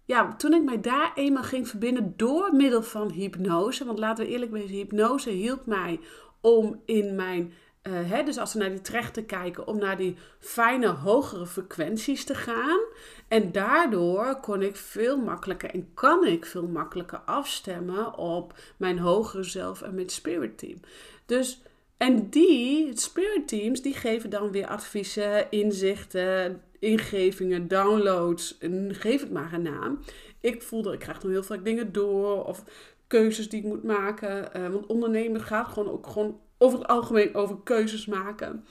ja, 0.05 0.35
toen 0.37 0.53
ik 0.53 0.65
mij 0.65 0.81
daar 0.81 1.13
eenmaal 1.15 1.43
ging 1.43 1.69
verbinden 1.69 2.15
door 2.17 2.55
middel 2.55 2.83
van 2.83 3.11
hypnose. 3.11 3.85
Want 3.85 3.99
laten 3.99 4.25
we 4.25 4.31
eerlijk 4.31 4.53
wezen, 4.53 4.77
hypnose 4.77 5.31
hielp 5.31 5.67
mij 5.67 6.01
om 6.41 6.83
in 6.85 7.15
mijn. 7.15 7.53
Uh, 7.87 7.93
hè, 8.11 8.23
dus 8.23 8.39
als 8.39 8.53
we 8.53 8.59
naar 8.59 8.71
die 8.71 8.81
trechten 8.81 9.27
kijken, 9.27 9.67
om 9.67 9.79
naar 9.79 9.97
die 9.97 10.17
fijne, 10.39 10.87
hogere 10.87 11.47
frequenties 11.47 12.25
te 12.25 12.35
gaan. 12.35 12.81
En 13.29 13.53
daardoor 13.53 14.41
kon 14.41 14.63
ik 14.63 14.77
veel 14.77 15.17
makkelijker 15.17 15.71
en 15.71 15.89
kan 15.95 16.27
ik 16.27 16.47
veel 16.47 16.67
makkelijker 16.67 17.19
afstemmen 17.19 18.19
op 18.19 18.55
mijn 18.77 18.99
hogere 18.99 19.43
zelf 19.43 19.83
en 19.83 19.95
mijn 19.95 20.09
spirit 20.09 20.59
team. 20.59 20.81
Dus, 21.27 21.63
en 21.97 22.29
die 22.29 22.91
spirit 22.99 23.49
teams, 23.49 23.83
die 23.83 23.95
geven 23.95 24.31
dan 24.31 24.51
weer 24.51 24.67
adviezen, 24.67 25.51
inzichten, 25.51 26.63
ingevingen, 26.79 27.69
downloads, 27.69 28.59
geef 28.89 29.21
het 29.21 29.33
maar 29.33 29.53
een 29.53 29.63
naam. 29.63 29.99
Ik 30.41 30.63
voelde, 30.63 30.93
ik 30.93 30.99
krijg 30.99 31.23
nog 31.23 31.33
heel 31.33 31.43
veel 31.43 31.63
dingen 31.63 31.93
door 31.93 32.45
of 32.45 32.65
keuzes 33.07 33.49
die 33.49 33.61
ik 33.61 33.67
moet 33.67 33.83
maken. 33.83 34.49
Uh, 34.57 34.69
want 34.69 34.87
ondernemen 34.87 35.41
gaat 35.41 35.69
gewoon 35.69 35.91
ook 35.93 36.07
gewoon 36.07 36.41
over 36.59 36.79
het 36.79 36.89
algemeen 36.89 37.35
over 37.35 37.59
keuzes 37.65 38.07
maken. 38.07 38.65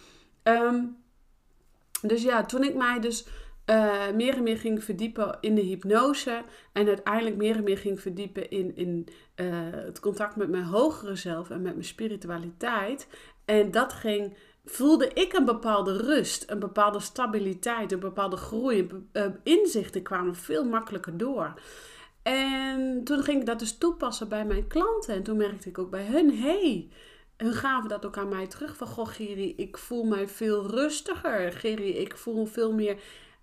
Um, 0.43 0.97
dus 2.01 2.23
ja, 2.23 2.45
toen 2.45 2.63
ik 2.63 2.75
mij 2.75 2.99
dus 2.99 3.27
uh, 3.69 4.11
meer 4.15 4.33
en 4.33 4.43
meer 4.43 4.57
ging 4.57 4.83
verdiepen 4.83 5.37
in 5.41 5.55
de 5.55 5.61
hypnose 5.61 6.43
en 6.73 6.87
uiteindelijk 6.87 7.35
meer 7.35 7.55
en 7.55 7.63
meer 7.63 7.77
ging 7.77 8.01
verdiepen 8.01 8.49
in, 8.49 8.75
in 8.75 9.07
uh, 9.35 9.47
het 9.71 9.99
contact 9.99 10.35
met 10.35 10.49
mijn 10.49 10.63
hogere 10.63 11.15
zelf 11.15 11.49
en 11.49 11.61
met 11.61 11.73
mijn 11.73 11.85
spiritualiteit. 11.85 13.07
En 13.45 13.71
dat 13.71 13.93
ging 13.93 14.37
voelde 14.65 15.07
ik 15.13 15.33
een 15.33 15.45
bepaalde 15.45 15.97
rust, 15.97 16.49
een 16.49 16.59
bepaalde 16.59 16.99
stabiliteit, 16.99 17.91
een 17.91 17.99
bepaalde 17.99 18.37
groei. 18.37 18.89
Uh, 19.13 19.25
inzichten 19.43 20.01
kwamen 20.01 20.35
veel 20.35 20.63
makkelijker 20.63 21.17
door. 21.17 21.53
En 22.23 23.03
toen 23.03 23.23
ging 23.23 23.39
ik 23.39 23.45
dat 23.45 23.59
dus 23.59 23.77
toepassen 23.77 24.29
bij 24.29 24.45
mijn 24.45 24.67
klanten. 24.67 25.15
En 25.15 25.23
toen 25.23 25.37
merkte 25.37 25.69
ik 25.69 25.77
ook 25.77 25.89
bij 25.89 26.05
hun, 26.05 26.37
hey, 26.37 26.89
hun 27.37 27.53
gaven 27.53 27.89
dat 27.89 28.05
ook 28.05 28.17
aan 28.17 28.29
mij 28.29 28.47
terug. 28.47 28.77
Van, 28.77 28.87
goh 28.87 29.07
Geri, 29.07 29.55
ik 29.55 29.77
voel 29.77 30.03
mij 30.03 30.27
veel 30.27 30.69
rustiger. 30.69 31.51
Geri, 31.51 31.97
ik 31.97 32.17
voel 32.17 32.45
veel 32.45 32.73
meer 32.73 32.97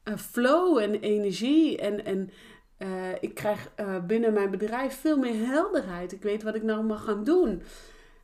uh, 0.05 0.17
flow 0.17 0.79
en 0.79 1.01
energie. 1.01 1.79
En, 1.79 2.05
en 2.05 2.31
uh, 2.79 2.89
ik 3.21 3.35
krijg 3.35 3.71
uh, 3.81 4.05
binnen 4.05 4.33
mijn 4.33 4.51
bedrijf 4.51 5.01
veel 5.01 5.17
meer 5.17 5.47
helderheid. 5.47 6.13
Ik 6.13 6.23
weet 6.23 6.43
wat 6.43 6.55
ik 6.55 6.63
nou 6.63 6.85
mag 6.85 7.05
gaan 7.05 7.25
doen. 7.25 7.63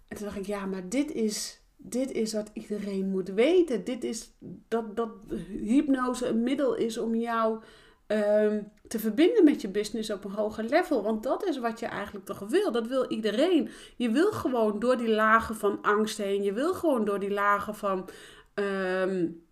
En 0.09 0.17
toen 0.17 0.27
dacht 0.27 0.39
ik, 0.39 0.47
ja, 0.47 0.67
maar 0.67 0.89
dit 0.89 1.13
is 1.13 1.61
dit 1.79 2.13
is 2.13 2.33
wat 2.33 2.51
iedereen 2.53 3.11
moet 3.11 3.29
weten. 3.29 3.85
Dit 3.85 4.05
is 4.05 4.31
dat, 4.69 4.97
dat 4.97 5.11
hypnose 5.49 6.27
een 6.27 6.43
middel 6.43 6.75
is 6.75 6.99
om 6.99 7.15
jou 7.15 7.63
um, 8.09 8.73
te 8.89 8.99
verbinden 8.99 9.45
met 9.45 9.61
je 9.61 9.69
business 9.69 10.11
op 10.11 10.25
een 10.25 10.31
hoger 10.31 10.65
level. 10.65 11.03
Want 11.03 11.23
dat 11.23 11.45
is 11.45 11.59
wat 11.59 11.81
je 11.81 11.87
eigenlijk 11.87 12.27
toch 12.27 12.39
wil. 12.39 12.73
Dat 12.73 12.87
wil 12.87 13.07
iedereen. 13.09 13.71
Je 13.97 14.11
wil 14.11 14.33
gewoon 14.33 14.79
door 14.79 14.97
die 14.97 15.11
lagen 15.11 15.57
van 15.57 15.79
angst 15.83 16.19
heen. 16.19 16.43
Je 16.43 16.53
wil 16.53 16.75
gewoon 16.75 17.05
door 17.05 17.19
die 17.19 17.31
lagen 17.31 17.75
van 17.75 18.09
um, 18.55 19.43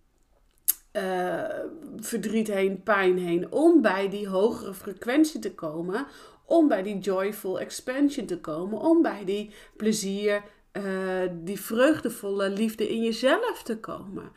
uh, 0.93 1.45
verdriet 1.97 2.49
heen, 2.49 2.83
pijn 2.83 3.19
heen. 3.19 3.53
Om 3.53 3.83
bij 3.83 4.09
die 4.09 4.29
hogere 4.29 4.75
frequentie 4.75 5.41
te 5.41 5.55
komen. 5.55 6.07
Om 6.45 6.69
bij 6.69 6.83
die 6.83 6.99
joyful 6.99 7.61
expansion 7.61 8.27
te 8.27 8.41
komen. 8.41 8.79
Om 8.79 9.03
bij 9.03 9.25
die 9.25 9.51
plezier 9.77 10.43
uh, 10.73 10.83
die 11.33 11.61
vreugdevolle 11.61 12.51
liefde 12.51 12.89
in 12.89 13.03
jezelf 13.03 13.63
te 13.63 13.79
komen. 13.79 14.33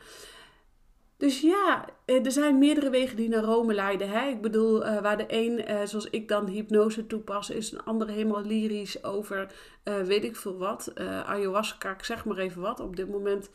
Dus 1.20 1.40
ja, 1.40 1.84
eh, 2.04 2.24
er 2.24 2.32
zijn 2.32 2.58
meerdere 2.58 2.90
wegen 2.90 3.16
die 3.16 3.28
naar 3.28 3.42
Rome 3.42 3.74
leiden. 3.74 4.10
Hè? 4.10 4.28
Ik 4.28 4.40
bedoel, 4.40 4.86
uh, 4.86 5.00
waar 5.00 5.16
de 5.16 5.24
een, 5.28 5.70
uh, 5.70 5.80
zoals 5.84 6.10
ik 6.10 6.28
dan 6.28 6.46
hypnose 6.46 7.06
toepas, 7.06 7.50
is 7.50 7.72
een 7.72 7.84
andere 7.84 8.12
helemaal 8.12 8.42
lyrisch 8.42 9.04
over 9.04 9.52
weet 9.82 10.24
ik 10.24 10.36
veel 10.36 10.58
wat. 10.58 10.92
ayahuasca, 11.26 11.90
ik 11.90 12.04
zeg 12.04 12.24
maar 12.24 12.38
even 12.38 12.60
wat. 12.60 12.80
Op 12.80 12.96
dit 12.96 13.08
moment 13.08 13.50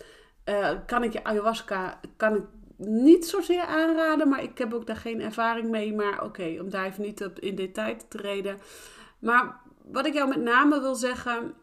kan 0.86 1.04
ik 1.04 1.14
je 1.14 1.24
ayahuasca 1.24 2.00
kan 2.18 2.36
ik 2.36 2.44
niet 2.78 3.26
zozeer 3.26 3.64
aanraden, 3.64 4.30
maar 4.30 4.44
ik 4.44 4.58
heb 4.58 4.74
ook 4.74 4.88
daar 4.88 4.96
geen 4.96 5.22
ervaring 5.22 5.70
mee. 5.70 5.94
Maar 5.94 6.24
oké, 6.24 6.58
om 6.62 6.70
daar 6.70 6.86
even 6.86 7.04
niet 7.04 7.24
op 7.24 7.40
in 7.40 7.56
detail 7.56 7.98
te 7.98 8.18
treden. 8.18 8.58
Maar 9.20 9.60
wat 9.92 10.06
ik 10.06 10.14
jou 10.14 10.30
met 10.30 10.42
name 10.42 10.82
wil 10.82 10.96
zeggen, 10.96 11.54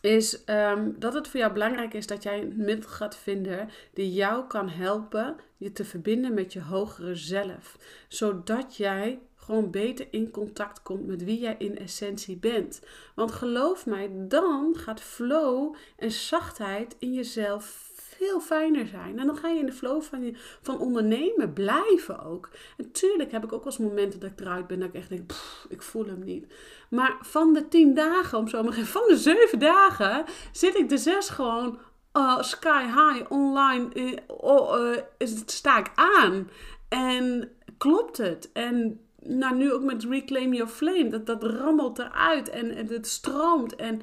is 0.00 0.44
ehm, 0.44 0.90
dat 0.98 1.14
het 1.14 1.28
voor 1.28 1.40
jou 1.40 1.52
belangrijk 1.52 1.94
is 1.94 2.06
dat 2.06 2.22
jij 2.22 2.40
een 2.42 2.54
middel 2.56 2.90
gaat 2.90 3.16
vinden 3.16 3.70
die 3.94 4.12
jou 4.12 4.46
kan 4.46 4.68
helpen 4.68 5.36
je 5.56 5.72
te 5.72 5.84
verbinden 5.84 6.34
met 6.34 6.52
je 6.52 6.62
hogere 6.62 7.14
zelf. 7.14 7.78
Zodat 8.08 8.76
jij 8.76 9.18
gewoon 9.36 9.70
beter 9.70 10.06
in 10.10 10.30
contact 10.30 10.82
komt 10.82 11.06
met 11.06 11.24
wie 11.24 11.38
jij 11.38 11.54
in 11.58 11.78
essentie 11.78 12.36
bent. 12.36 12.80
Want 13.14 13.32
geloof 13.32 13.86
mij, 13.86 14.10
dan 14.12 14.74
gaat 14.76 15.00
flow 15.00 15.74
en 15.96 16.10
zachtheid 16.10 16.96
in 16.98 17.12
jezelf 17.12 17.89
veel 18.20 18.40
fijner 18.40 18.86
zijn. 18.86 19.18
En 19.18 19.26
dan 19.26 19.36
ga 19.36 19.48
je 19.48 19.58
in 19.58 19.66
de 19.66 19.72
flow 19.72 20.02
van, 20.02 20.22
je, 20.22 20.32
van 20.62 20.78
ondernemen 20.78 21.52
blijven 21.52 22.24
ook. 22.24 22.50
En 22.76 22.92
tuurlijk 22.92 23.32
heb 23.32 23.44
ik 23.44 23.52
ook 23.52 23.64
wel 23.64 23.72
eens 23.72 23.82
momenten 23.82 24.20
dat 24.20 24.30
ik 24.30 24.40
eruit 24.40 24.66
ben 24.66 24.78
dat 24.78 24.88
ik 24.88 24.94
echt 24.94 25.08
denk, 25.08 25.32
ik 25.68 25.82
voel 25.82 26.06
hem 26.06 26.24
niet. 26.24 26.46
Maar 26.90 27.16
van 27.20 27.52
de 27.52 27.68
tien 27.68 27.94
dagen, 27.94 28.38
om 28.38 28.48
zo 28.48 28.62
maar 28.62 28.72
van 28.72 29.02
de 29.08 29.16
zeven 29.16 29.58
dagen, 29.58 30.24
zit 30.52 30.76
ik 30.76 30.88
de 30.88 30.98
zes 30.98 31.28
gewoon 31.28 31.78
uh, 32.12 32.42
sky 32.42 32.84
high 32.84 33.32
online, 33.32 33.88
uh, 33.94 34.12
uh, 34.44 35.36
sta 35.46 35.78
ik 35.78 35.90
aan. 35.94 36.50
En 36.88 37.50
klopt 37.78 38.16
het? 38.16 38.50
En 38.52 39.00
nou, 39.22 39.56
nu 39.56 39.72
ook 39.72 39.82
met 39.82 40.04
Reclaim 40.04 40.52
Your 40.52 40.70
Flame, 40.70 41.08
dat, 41.08 41.26
dat 41.26 41.42
rammelt 41.42 41.98
eruit 41.98 42.50
en, 42.50 42.70
en 42.70 42.86
het 42.86 43.06
stroomt. 43.06 43.76
En 43.76 44.02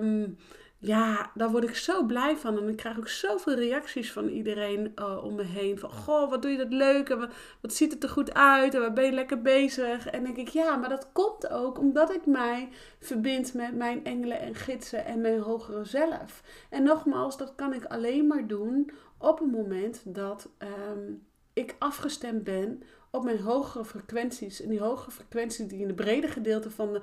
um, 0.00 0.36
ja, 0.84 1.30
daar 1.34 1.50
word 1.50 1.64
ik 1.64 1.76
zo 1.76 2.04
blij 2.04 2.36
van. 2.36 2.58
En 2.58 2.68
ik 2.68 2.76
krijg 2.76 2.98
ook 2.98 3.08
zoveel 3.08 3.54
reacties 3.54 4.12
van 4.12 4.28
iedereen 4.28 4.92
uh, 4.96 5.24
om 5.24 5.34
me 5.34 5.42
heen. 5.42 5.78
Van, 5.78 5.90
goh, 5.90 6.30
wat 6.30 6.42
doe 6.42 6.50
je 6.50 6.56
dat 6.56 6.72
leuk 6.72 7.08
en 7.08 7.18
wat, 7.18 7.30
wat 7.60 7.74
ziet 7.74 7.92
het 7.92 8.02
er 8.02 8.08
goed 8.08 8.34
uit 8.34 8.74
en 8.74 8.80
waar 8.80 8.92
ben 8.92 9.04
je 9.04 9.12
lekker 9.12 9.42
bezig. 9.42 10.06
En 10.06 10.24
denk 10.24 10.36
ik, 10.36 10.48
ja, 10.48 10.76
maar 10.76 10.88
dat 10.88 11.08
komt 11.12 11.50
ook 11.50 11.78
omdat 11.78 12.14
ik 12.14 12.26
mij 12.26 12.68
verbind 13.00 13.54
met 13.54 13.74
mijn 13.74 14.04
engelen 14.04 14.40
en 14.40 14.54
gidsen 14.54 15.04
en 15.04 15.20
mijn 15.20 15.40
hogere 15.40 15.84
zelf. 15.84 16.42
En 16.70 16.82
nogmaals, 16.82 17.36
dat 17.36 17.54
kan 17.54 17.74
ik 17.74 17.84
alleen 17.84 18.26
maar 18.26 18.46
doen 18.46 18.90
op 19.18 19.38
het 19.38 19.52
moment 19.52 20.02
dat 20.04 20.48
um, 20.58 21.26
ik 21.52 21.76
afgestemd 21.78 22.44
ben 22.44 22.82
op 23.10 23.24
mijn 23.24 23.40
hogere 23.40 23.84
frequenties. 23.84 24.62
En 24.62 24.68
die 24.68 24.80
hogere 24.80 25.10
frequenties 25.10 25.68
die 25.68 25.80
in 25.80 25.88
de 25.88 25.94
brede 25.94 26.28
gedeelte 26.28 26.70
van 26.70 26.92
de... 26.92 27.00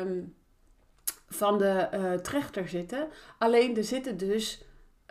Um, 0.00 0.36
van 1.28 1.58
de 1.58 1.88
uh, 1.94 2.12
trechter 2.12 2.68
zitten. 2.68 3.08
Alleen 3.38 3.76
er 3.76 3.84
zitten 3.84 4.16
dus, 4.16 4.64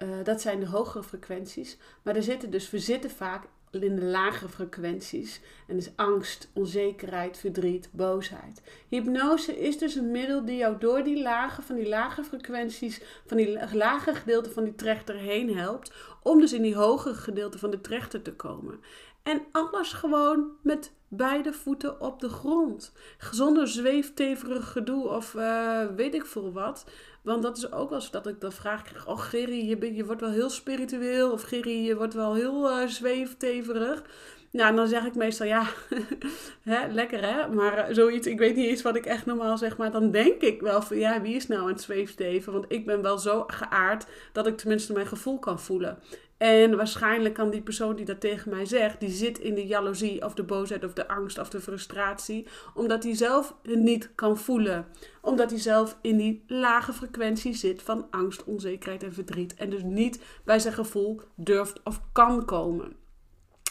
uh, 0.04 0.10
dat 0.24 0.42
zijn 0.42 0.60
de 0.60 0.68
hogere 0.68 1.04
frequenties, 1.04 1.78
maar 2.02 2.16
er 2.16 2.24
zitten 2.24 2.50
dus, 2.50 2.70
we 2.70 2.80
zitten 2.80 3.10
vaak 3.10 3.44
in 3.72 3.96
de 3.96 4.06
lagere 4.06 4.50
frequenties. 4.50 5.42
En 5.68 5.76
dus 5.76 5.92
angst, 5.96 6.50
onzekerheid, 6.54 7.38
verdriet, 7.38 7.90
boosheid. 7.92 8.62
Hypnose 8.90 9.60
is 9.60 9.78
dus 9.78 9.96
een 9.96 10.12
middel 10.12 10.46
die 10.46 10.58
jou 10.58 10.78
door 10.80 11.04
die 11.04 11.22
lagen 11.22 11.64
van 11.64 11.76
die 11.76 11.88
lage 11.88 12.24
frequenties, 12.24 13.02
van 13.26 13.38
die 13.38 13.76
lage 13.76 14.16
gedeelte 14.16 14.52
van 14.52 14.64
die 14.64 14.76
trechter 14.76 15.16
heen 15.16 15.58
helpt. 15.58 15.92
Om 16.24 16.40
dus 16.40 16.54
in 16.54 16.62
die 16.62 16.76
hogere 16.76 17.16
gedeelte 17.16 17.58
van 17.58 17.70
de 17.70 17.82
trechter 17.82 18.22
te 18.22 18.34
komen. 18.34 18.80
En 19.24 19.42
alles 19.52 19.94
gewoon 19.94 20.52
met 20.64 20.92
beide 21.08 21.54
voeten 21.54 22.02
op 22.02 22.20
de 22.20 22.30
grond. 22.30 22.92
Zonder 23.32 23.68
zweefteverig 23.68 24.72
gedoe 24.72 25.08
of 25.08 25.34
uh, 25.34 25.86
weet 25.96 26.16
ik 26.16 26.26
veel 26.26 26.52
wat. 26.52 26.86
Want 27.22 27.44
dat 27.44 27.58
is 27.58 27.72
ook 27.72 27.90
wel 27.90 28.00
eens 28.00 28.12
dat 28.12 28.28
ik 28.28 28.42
dan 28.42 28.52
vraag 28.52 28.82
krijg. 28.82 29.08
Oh 29.08 29.20
Gerry, 29.20 29.70
je, 29.70 29.96
je 29.96 30.06
wordt 30.06 30.22
wel 30.22 30.30
heel 30.30 30.50
spiritueel. 30.50 31.32
Of 31.32 31.42
Gerry, 31.42 31.86
je 31.86 31.96
wordt 31.96 32.14
wel 32.14 32.34
heel 32.34 32.70
uh, 32.70 32.88
zweefteverig. 32.88 34.04
Nou, 34.52 34.76
dan 34.76 34.88
zeg 34.88 35.06
ik 35.06 35.16
meestal 35.16 35.48
ja, 35.48 35.68
hè, 36.64 36.88
lekker 36.88 37.22
hè. 37.22 37.48
Maar 37.48 37.90
uh, 37.90 37.96
zoiets, 37.96 38.28
ik 38.28 38.40
weet 38.40 38.56
niet 38.56 38.68
eens 38.68 38.82
wat 38.82 38.96
ik 38.96 39.06
echt 39.06 39.26
normaal 39.26 39.58
zeg. 39.58 39.78
Maar 39.78 39.92
dan 39.92 40.12
denk 40.12 40.42
ik 40.42 40.62
wel 40.62 40.82
van 40.82 40.98
ja, 40.98 41.22
wie 41.22 41.36
is 41.36 41.48
nou 41.48 41.62
aan 41.62 41.68
het 41.68 41.82
zweefteven? 41.82 42.54
Want 42.54 42.66
ik 42.68 42.86
ben 42.86 43.02
wel 43.02 43.18
zo 43.18 43.44
geaard 43.48 44.06
dat 44.34 44.48
ik 44.48 44.58
tenminste 44.58 44.94
mijn 44.94 45.08
gevoel 45.08 45.40
kan 45.40 45.60
voelen. 45.60 46.00
En 46.38 46.76
waarschijnlijk 46.76 47.34
kan 47.34 47.50
die 47.50 47.62
persoon 47.62 47.96
die 47.96 48.06
dat 48.06 48.20
tegen 48.20 48.52
mij 48.52 48.66
zegt, 48.66 49.00
die 49.00 49.10
zit 49.10 49.40
in 49.40 49.56
de 49.56 49.68
jaloezie 49.68 50.26
of 50.26 50.34
de 50.34 50.44
boosheid 50.44 50.84
of 50.84 50.94
de 50.94 51.08
angst 51.08 51.38
of 51.38 51.50
de 51.50 51.62
frustratie, 51.62 52.48
omdat 52.74 53.04
hij 53.04 53.16
zelf 53.16 53.56
het 53.64 53.80
niet 53.80 54.12
kan 54.16 54.38
voelen. 54.38 54.86
Omdat 55.22 55.50
hij 55.50 55.60
zelf 55.60 55.98
in 56.02 56.18
die 56.18 56.44
lage 56.48 56.94
frequentie 56.94 57.54
zit 57.54 57.82
van 57.82 58.08
angst, 58.10 58.44
onzekerheid 58.44 59.04
en 59.04 59.14
verdriet. 59.14 59.54
En 59.54 59.70
dus 59.70 59.84
niet 59.84 60.20
bij 60.44 60.60
zijn 60.60 60.74
gevoel 60.74 61.22
durft 61.36 61.84
of 61.84 62.02
kan 62.12 62.46
komen. 62.46 62.96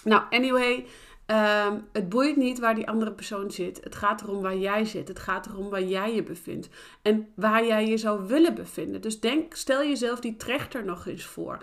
Nou, 0.05 0.23
anyway, 0.31 0.87
Um, 1.31 1.89
het 1.93 2.09
boeit 2.09 2.37
niet 2.37 2.59
waar 2.59 2.75
die 2.75 2.89
andere 2.89 3.13
persoon 3.13 3.51
zit. 3.51 3.81
Het 3.85 3.95
gaat 3.95 4.23
erom 4.23 4.43
waar 4.43 4.57
jij 4.57 4.85
zit. 4.85 5.09
Het 5.09 5.19
gaat 5.19 5.47
erom 5.47 5.71
waar 5.71 5.83
jij 5.83 6.15
je 6.15 6.23
bevindt. 6.23 6.69
En 7.03 7.29
waar 7.35 7.67
jij 7.67 7.87
je 7.87 7.97
zou 7.97 8.27
willen 8.27 8.55
bevinden. 8.55 9.01
Dus 9.01 9.21
denk, 9.21 9.55
stel 9.55 9.83
jezelf 9.83 10.21
die 10.21 10.37
trechter 10.37 10.85
nog 10.85 11.07
eens 11.07 11.25
voor. 11.25 11.63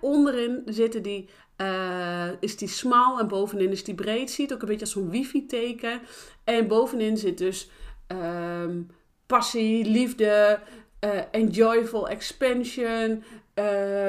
Onderin 0.00 0.62
zitten 0.66 1.02
die, 1.02 1.28
uh, 1.56 2.28
is 2.40 2.56
die 2.56 2.68
smal 2.68 3.18
en 3.18 3.28
bovenin 3.28 3.70
is 3.70 3.84
die 3.84 3.94
breed. 3.94 4.30
Ziet 4.30 4.52
ook 4.52 4.60
een 4.60 4.68
beetje 4.68 4.84
als 4.84 4.92
zo'n 4.92 5.10
wifi-teken. 5.10 6.00
En 6.44 6.66
bovenin 6.66 7.16
zit 7.16 7.38
dus 7.38 7.70
um, 8.08 8.90
passie, 9.26 9.84
liefde, 9.84 10.60
uh, 11.04 11.10
enjoyful 11.30 12.08
expansion. 12.08 13.10
Uh, 13.54 13.64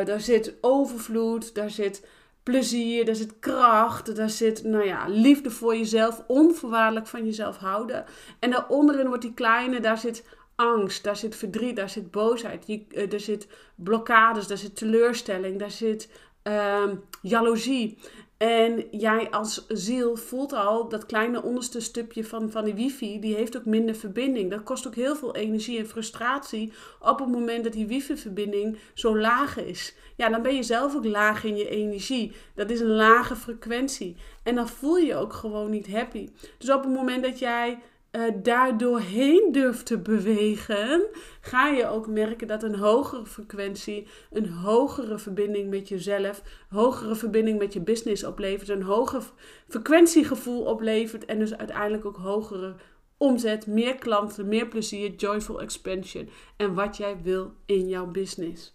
daar 0.06 0.22
zit 0.22 0.54
overvloed, 0.62 1.56
daar 1.56 1.70
zit 1.70 2.08
plezier, 2.50 3.06
daar 3.06 3.16
zit 3.16 3.40
kracht, 3.40 4.16
daar 4.16 4.30
zit 4.30 4.64
nou 4.64 4.86
ja, 4.86 5.06
liefde 5.08 5.52
voor 5.52 5.76
jezelf, 5.76 6.24
onvoorwaardelijk 6.28 7.08
van 7.08 7.26
jezelf 7.26 7.58
houden. 7.58 8.06
En 8.40 8.52
daaronderin 8.52 9.08
wordt 9.08 9.22
die 9.22 9.34
kleine, 9.34 9.80
daar 9.80 9.98
zit 9.98 10.24
angst, 10.56 11.04
daar 11.04 11.16
zit 11.16 11.36
verdriet, 11.36 11.76
daar 11.76 11.90
zit 11.90 12.12
boosheid, 12.12 12.64
je, 12.68 12.86
uh, 12.92 13.10
daar 13.10 13.20
zit 13.20 13.48
blokkades, 13.76 14.48
daar 14.48 14.58
zit 14.58 14.76
teleurstelling, 14.76 15.60
daar 15.60 15.72
zit 15.72 16.10
uh, 16.44 16.84
jaloezie. 17.22 17.98
En 18.40 18.88
jij 18.92 19.30
als 19.30 19.66
ziel 19.68 20.16
voelt 20.16 20.54
al 20.54 20.90
dat 20.90 21.06
kleine 21.06 21.44
onderste 21.44 21.80
stukje 21.80 22.26
van, 22.26 22.52
van 22.52 22.66
die 22.66 22.74
wifi, 22.74 23.20
die 23.20 23.36
heeft 23.36 23.58
ook 23.58 23.66
minder 23.66 23.96
verbinding. 23.96 24.50
Dat 24.50 24.64
kost 24.64 24.88
ook 24.88 24.96
heel 24.96 25.16
veel 25.16 25.36
energie 25.36 25.80
en 25.80 25.88
frustratie 25.88 26.74
op 27.00 27.20
het 27.20 27.28
moment 27.28 27.64
dat 27.64 27.74
die 27.74 27.88
wifi-verbinding 27.88 28.78
zo 28.94 29.18
laag 29.18 29.58
is. 29.58 29.96
Ja, 30.16 30.30
dan 30.30 30.42
ben 30.42 30.56
je 30.56 30.64
zelf 30.64 30.96
ook 30.96 31.06
laag 31.06 31.44
in 31.44 31.56
je 31.56 31.70
energie. 31.70 32.32
Dat 32.56 32.70
is 32.70 32.80
een 32.80 32.96
lage 32.96 33.36
frequentie. 33.36 34.16
En 34.44 34.56
dan 34.56 34.68
voel 34.70 34.98
je 34.98 35.06
je 35.06 35.16
ook 35.16 35.34
gewoon 35.34 35.70
niet 35.70 35.92
happy. 35.92 36.30
Dus 36.58 36.72
op 36.72 36.84
het 36.84 36.94
moment 36.94 37.24
dat 37.24 37.40
jij 37.40 37.80
uh, 38.12 38.24
daar 38.44 38.78
doorheen 38.78 39.52
durft 39.52 39.86
te 39.86 39.98
bewegen, 39.98 41.06
ga 41.42 41.68
je 41.68 41.88
ook 41.88 42.08
merken 42.08 42.48
dat 42.48 42.64
een 42.64 42.76
hogere 42.76 43.26
frequentie, 43.26 44.08
een 44.32 44.50
hogere 44.50 45.18
verbinding 45.18 45.70
met 45.70 45.88
jezelf, 45.88 46.42
hogere 46.70 47.16
verbinding 47.16 47.60
met 47.60 47.74
je 47.74 47.82
business 47.82 48.24
oplevert, 48.24 48.70
een 48.70 48.84
hoger 48.84 49.24
frequentiegevoel 49.68 50.62
oplevert 50.64 51.26
en 51.26 51.40
dus 51.40 51.58
uiteindelijk 51.58 52.06
ook 52.06 52.18
hogere 52.18 52.76
omzet, 53.18 53.68
meer 53.68 53.96
klanten, 53.96 54.48
meer 54.48 54.68
plezier, 54.68 55.16
joyful 55.16 55.62
expansion 55.62 56.30
en 56.58 56.74
wat 56.74 56.98
jij 56.98 57.18
wil 57.24 57.54
in 57.66 57.88
jouw 57.88 58.06
business. 58.06 58.74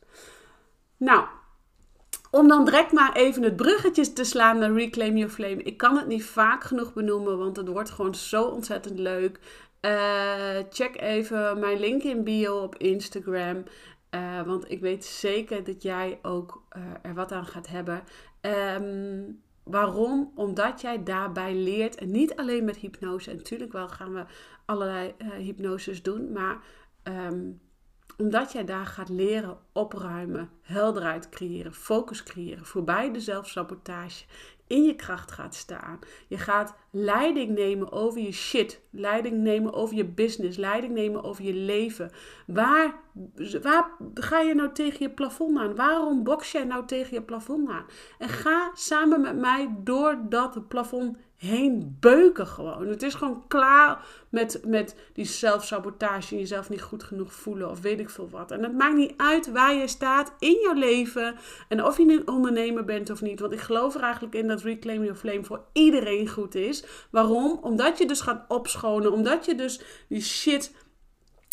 Nou, 0.97 1.27
om 2.35 2.49
dan 2.49 2.65
direct 2.65 2.93
maar 2.93 3.13
even 3.13 3.43
het 3.43 3.57
bruggetje 3.57 4.13
te 4.13 4.25
slaan 4.25 4.59
naar 4.59 4.73
Reclaim 4.73 5.17
Your 5.17 5.33
Flame. 5.33 5.63
Ik 5.63 5.77
kan 5.77 5.97
het 5.97 6.07
niet 6.07 6.25
vaak 6.25 6.65
genoeg 6.65 6.93
benoemen, 6.93 7.39
want 7.39 7.57
het 7.57 7.69
wordt 7.69 7.91
gewoon 7.91 8.15
zo 8.15 8.45
ontzettend 8.45 8.99
leuk. 8.99 9.39
Uh, 9.81 10.57
check 10.71 11.01
even 11.01 11.59
mijn 11.59 11.81
link 11.81 12.03
in 12.03 12.25
bio 12.25 12.57
op 12.57 12.77
Instagram. 12.77 13.65
Uh, 14.11 14.43
want 14.43 14.71
ik 14.71 14.81
weet 14.81 15.05
zeker 15.05 15.65
dat 15.65 15.83
jij 15.83 16.19
ook 16.23 16.63
uh, 16.77 16.83
er 17.03 17.15
wat 17.15 17.33
aan 17.33 17.47
gaat 17.47 17.69
hebben. 17.69 18.03
Um, 18.41 19.43
waarom? 19.65 20.33
Omdat 20.35 20.81
jij 20.81 21.03
daarbij 21.03 21.55
leert. 21.55 21.95
En 21.95 22.11
niet 22.11 22.37
alleen 22.37 22.65
met 22.65 22.77
hypnose. 22.77 23.31
En 23.31 23.37
natuurlijk 23.37 23.73
wel 23.73 23.89
gaan 23.89 24.15
we 24.15 24.25
allerlei 24.65 25.15
hypnoses 25.39 26.03
doen. 26.03 26.33
Maar 26.33 26.59
um, 27.03 27.61
omdat 28.19 28.53
jij 28.53 28.65
daar 28.65 28.87
gaat 28.87 29.09
leren 29.09 29.59
opruimen, 29.73 30.51
helderheid 30.63 31.29
creëren, 31.29 31.75
focus 31.75 32.23
creëren, 32.23 32.67
voorbij 32.67 33.13
de 33.13 33.21
zelfsabotage, 33.21 34.25
in 34.67 34.83
je 34.83 34.95
kracht 34.95 35.33
gaat 35.33 35.55
staan. 35.55 35.99
Je 36.29 36.39
gaat 36.39 36.75
leiding 36.91 37.55
nemen 37.55 37.93
over 37.93 38.21
je 38.21 38.33
shit, 38.33 38.81
leiding 38.91 39.37
nemen 39.37 39.73
over 39.73 39.97
je 39.97 40.05
business, 40.05 40.57
leiding 40.57 40.95
nemen 40.95 41.23
over 41.23 41.45
je 41.45 41.55
leven. 41.55 42.11
Waar, 42.47 42.95
waar 43.63 43.91
ga 44.15 44.41
je 44.41 44.55
nou 44.55 44.73
tegen 44.73 44.99
je 44.99 45.11
plafond 45.11 45.59
aan? 45.59 45.77
Waarom 45.77 46.25
box 46.25 46.53
jij 46.53 46.65
nou 46.65 46.87
tegen 46.87 47.15
je 47.15 47.23
plafond 47.23 47.69
aan? 47.69 47.85
En 48.19 48.29
ga 48.29 48.71
samen 48.75 49.21
met 49.21 49.37
mij 49.37 49.75
door 49.79 50.19
dat 50.29 50.69
plafond 50.69 51.17
heen 51.45 51.97
beuken 52.01 52.47
gewoon. 52.47 52.87
Het 52.87 53.03
is 53.03 53.15
gewoon 53.15 53.45
klaar 53.49 54.07
met, 54.29 54.61
met 54.67 54.97
die 55.13 55.25
zelfsabotage, 55.25 56.39
jezelf 56.39 56.69
niet 56.69 56.83
goed 56.83 57.03
genoeg 57.03 57.33
voelen 57.33 57.71
of 57.71 57.81
weet 57.81 58.01
ik 58.01 58.11
veel 58.11 58.29
wat. 58.31 58.51
En 58.51 58.63
het 58.63 58.75
maakt 58.75 58.97
niet 58.97 59.15
uit 59.17 59.53
waar 59.53 59.75
je 59.75 59.89
staat 59.89 60.33
in 60.39 60.59
jouw 60.63 60.75
leven 60.75 61.35
en 61.69 61.85
of 61.85 61.97
je 61.97 62.03
een 62.03 62.29
ondernemer 62.29 62.85
bent 62.85 63.11
of 63.11 63.23
niet. 63.23 63.41
Want 63.41 63.53
ik 63.53 63.61
geloof 63.61 63.95
er 63.95 64.03
eigenlijk 64.03 64.35
in 64.35 64.49
dat 64.49 64.63
Reclaim 64.63 65.03
Your 65.03 65.19
Flame 65.19 65.45
voor 65.45 65.65
iedereen 65.73 66.29
goed 66.29 66.55
is. 66.55 66.85
Waarom? 67.11 67.59
Omdat 67.63 67.99
je 67.99 68.07
dus 68.07 68.21
gaat 68.21 68.45
opschonen, 68.49 69.13
omdat 69.13 69.45
je 69.45 69.55
dus 69.55 69.81
die 70.09 70.23
shit 70.23 70.73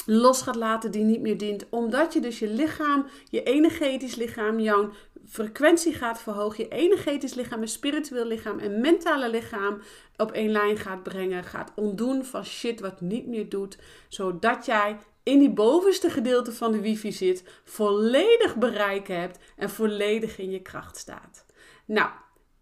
los 0.06 0.42
gaat 0.42 0.56
laten 0.56 0.92
die 0.92 1.04
niet 1.04 1.22
meer 1.22 1.38
dient. 1.38 1.66
Omdat 1.70 2.14
je 2.14 2.20
dus 2.20 2.40
je 2.40 2.48
lichaam, 2.48 3.06
je 3.30 3.44
energetisch 3.44 4.16
lichaam, 4.16 4.60
jouw 4.60 4.92
frequentie 5.28 5.94
gaat 5.94 6.22
verhogen. 6.22 6.64
Je 6.64 6.70
energetisch 6.70 7.34
lichaam, 7.34 7.60
je 7.60 7.68
spiritueel 7.68 8.26
lichaam 8.26 8.60
en 8.60 8.82
mentale 8.82 9.30
lichaam 9.30 9.82
op 10.18 10.32
één 10.32 10.52
lijn 10.52 10.78
gaat 10.78 11.04
brengen. 11.04 11.44
Gaat 11.44 11.72
ontdoen 11.76 12.26
van 12.26 12.46
shit 12.46 12.80
wat 12.80 13.02
niet 13.02 13.28
meer 13.28 13.50
doet. 13.50 13.78
Zodat 14.08 14.66
jij 14.66 14.98
in 15.24 15.40
die 15.40 15.54
bovenste 15.54 16.10
gedeelte 16.10 16.52
van 16.52 16.72
de 16.72 16.82
wifi 16.82 17.12
zit, 17.12 17.62
volledig 17.64 18.56
bereik 18.56 19.08
hebt 19.08 19.40
en 19.56 19.70
volledig 19.70 20.38
in 20.38 20.52
je 20.52 20.62
kracht 20.62 20.98
staat. 20.98 21.46
Nou, 21.86 22.10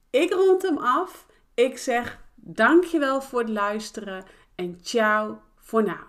ik 0.09 0.33
rond 0.33 0.61
hem 0.61 0.77
af. 0.77 1.25
Ik 1.53 1.77
zeg 1.77 2.19
dankjewel 2.35 3.21
voor 3.21 3.39
het 3.39 3.49
luisteren 3.49 4.25
en 4.55 4.79
ciao 4.81 5.41
voor 5.55 5.83
nu. 5.83 6.08